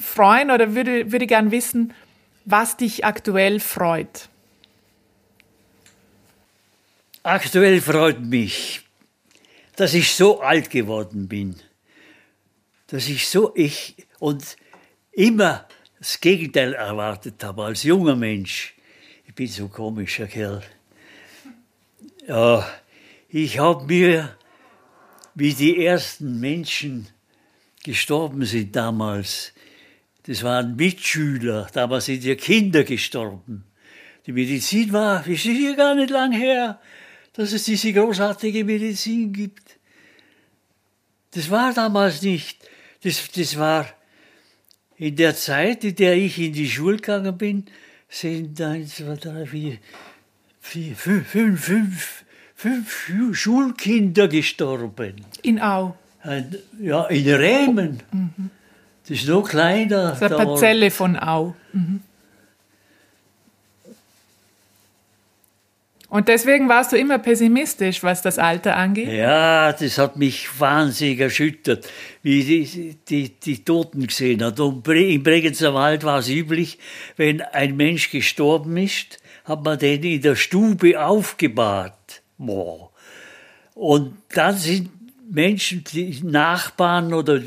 [0.00, 1.94] freuen oder würde, würde gern wissen,
[2.44, 4.28] was dich aktuell freut.
[7.22, 8.82] Aktuell freut mich,
[9.76, 11.56] dass ich so alt geworden bin,
[12.88, 14.56] dass ich so ich und
[15.12, 15.66] immer
[16.06, 18.74] das Gegenteil erwartet habe als junger Mensch.
[19.26, 20.62] Ich bin so ein komischer Kerl.
[22.28, 22.64] Ja,
[23.28, 24.36] ich habe mir,
[25.34, 27.08] wie die ersten Menschen
[27.82, 29.52] gestorben sind damals,
[30.28, 33.64] das waren Mitschüler, damals sind ja Kinder gestorben.
[34.26, 36.80] Die Medizin war, ist hier gar nicht lang her,
[37.32, 39.76] dass es diese großartige Medizin gibt.
[41.32, 42.58] Das war damals nicht.
[43.02, 43.86] Das, das war
[44.98, 47.64] in der Zeit, in der ich in die Schule gegangen bin,
[48.08, 49.78] sind eins, zwei, drei, vier,
[50.60, 52.24] vier, fünf, fünf, fünf,
[52.54, 55.16] fünf Schulkinder gestorben.
[55.42, 55.96] In Au?
[56.80, 58.02] Ja, in Remen.
[58.12, 58.50] Mhm.
[59.02, 60.08] Das ist noch kleiner.
[60.08, 61.54] Das ist eine Parzelle von Au.
[61.72, 62.00] Mhm.
[66.08, 69.08] Und deswegen warst du immer pessimistisch, was das Alter angeht?
[69.08, 71.88] Ja, das hat mich wahnsinnig erschüttert,
[72.22, 74.60] wie die, die, die Toten gesehen hat.
[74.60, 76.78] Und im Bregenzer Wald war es üblich,
[77.16, 82.22] wenn ein Mensch gestorben ist, hat man den in der Stube aufgebahrt.
[82.38, 82.90] Boah.
[83.74, 84.90] Und dann sind
[85.28, 87.42] Menschen, die Nachbarn oder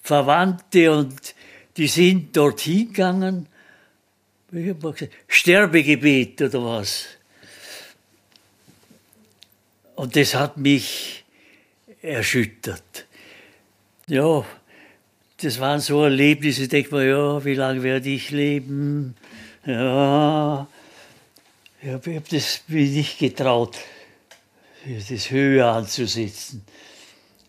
[0.00, 1.34] Verwandte und
[1.76, 3.46] die sind dorthin gegangen.
[5.28, 7.19] Sterbegebet oder was
[10.00, 11.24] und das hat mich
[12.00, 13.04] erschüttert.
[14.06, 14.42] Ja,
[15.42, 19.14] das waren so Erlebnisse, ich denke mir, ja, wie lange werde ich leben?
[19.66, 20.66] Ja,
[21.82, 23.76] ich habe hab das mir nicht getraut,
[24.86, 26.64] das höher anzusetzen.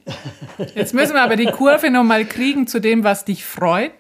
[0.76, 3.94] Jetzt müssen wir aber die Kurve nochmal kriegen zu dem, was dich freut.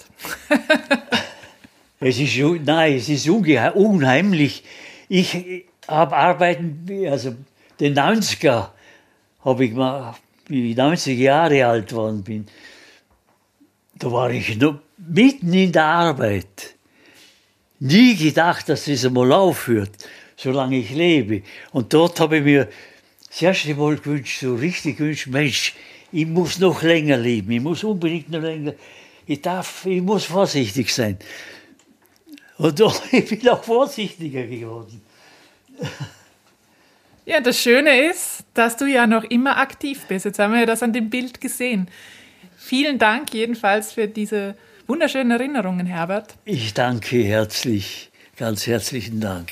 [2.02, 4.66] es ist, nein, es ist unheimlich.
[5.08, 7.34] Ich habe Arbeiten, also
[7.82, 8.70] den 90er
[9.44, 10.16] habe ich mal,
[10.48, 12.46] wie ich 90 Jahre alt geworden bin,
[13.96, 16.76] da war ich noch mitten in der Arbeit.
[17.80, 19.92] Nie gedacht, dass das einmal aufhört,
[20.38, 21.42] solange ich lebe.
[21.72, 22.70] Und dort habe ich mir
[23.28, 25.74] das erste Mal gewünscht, so richtig gewünscht, Mensch,
[26.12, 28.74] ich muss noch länger leben, ich muss unbedingt noch länger,
[29.26, 31.18] ich darf, ich muss vorsichtig sein.
[32.58, 35.02] Und doch, ich bin auch vorsichtiger geworden.
[37.26, 40.26] Ja, das Schöne ist, dass du ja noch immer aktiv bist.
[40.26, 41.88] Jetzt haben wir ja das an dem Bild gesehen.
[42.58, 44.56] Vielen Dank jedenfalls für diese
[44.88, 46.36] wunderschönen Erinnerungen, Herbert.
[46.46, 49.52] Ich danke herzlich, ganz herzlichen Dank.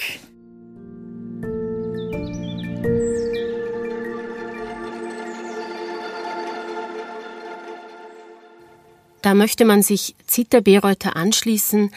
[9.22, 11.92] Da möchte man sich Zita Bereuter anschließen,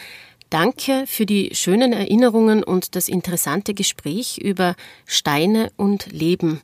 [0.52, 4.74] Danke für die schönen Erinnerungen und das interessante Gespräch über
[5.06, 6.60] Steine und Leben.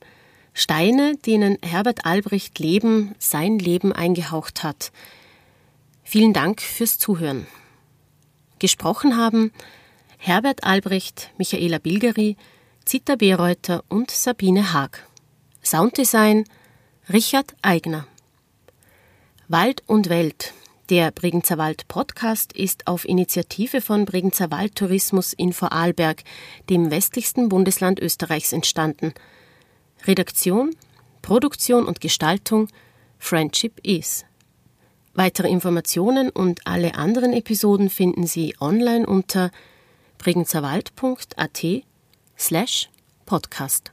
[0.53, 4.93] Steine, denen Herbert Albrecht Leben, sein Leben eingehaucht hat.
[6.05, 7.47] Vielen Dank fürs Zuhören.
[8.59, 9.53] Gesprochen haben
[10.19, 12.37] Herbert Albrecht, Michaela Bilgeri,
[12.85, 15.09] Zita Bereuter und Sabine Haag.
[15.65, 16.45] Sounddesign
[17.11, 18.07] Richard Eigner.
[19.49, 20.53] Wald und Welt
[20.91, 26.25] Der Bregenzer Wald Podcast ist auf Initiative von Bregenzer Wald Tourismus in Vorarlberg,
[26.71, 29.13] dem westlichsten Bundesland Österreichs, entstanden.
[30.07, 30.75] Redaktion,
[31.21, 32.69] Produktion und Gestaltung
[33.19, 34.25] Friendship is.
[35.13, 39.51] Weitere Informationen und alle anderen Episoden finden Sie online unter
[40.17, 41.67] bregenzerwald.at
[42.39, 42.89] slash
[43.27, 43.93] podcast.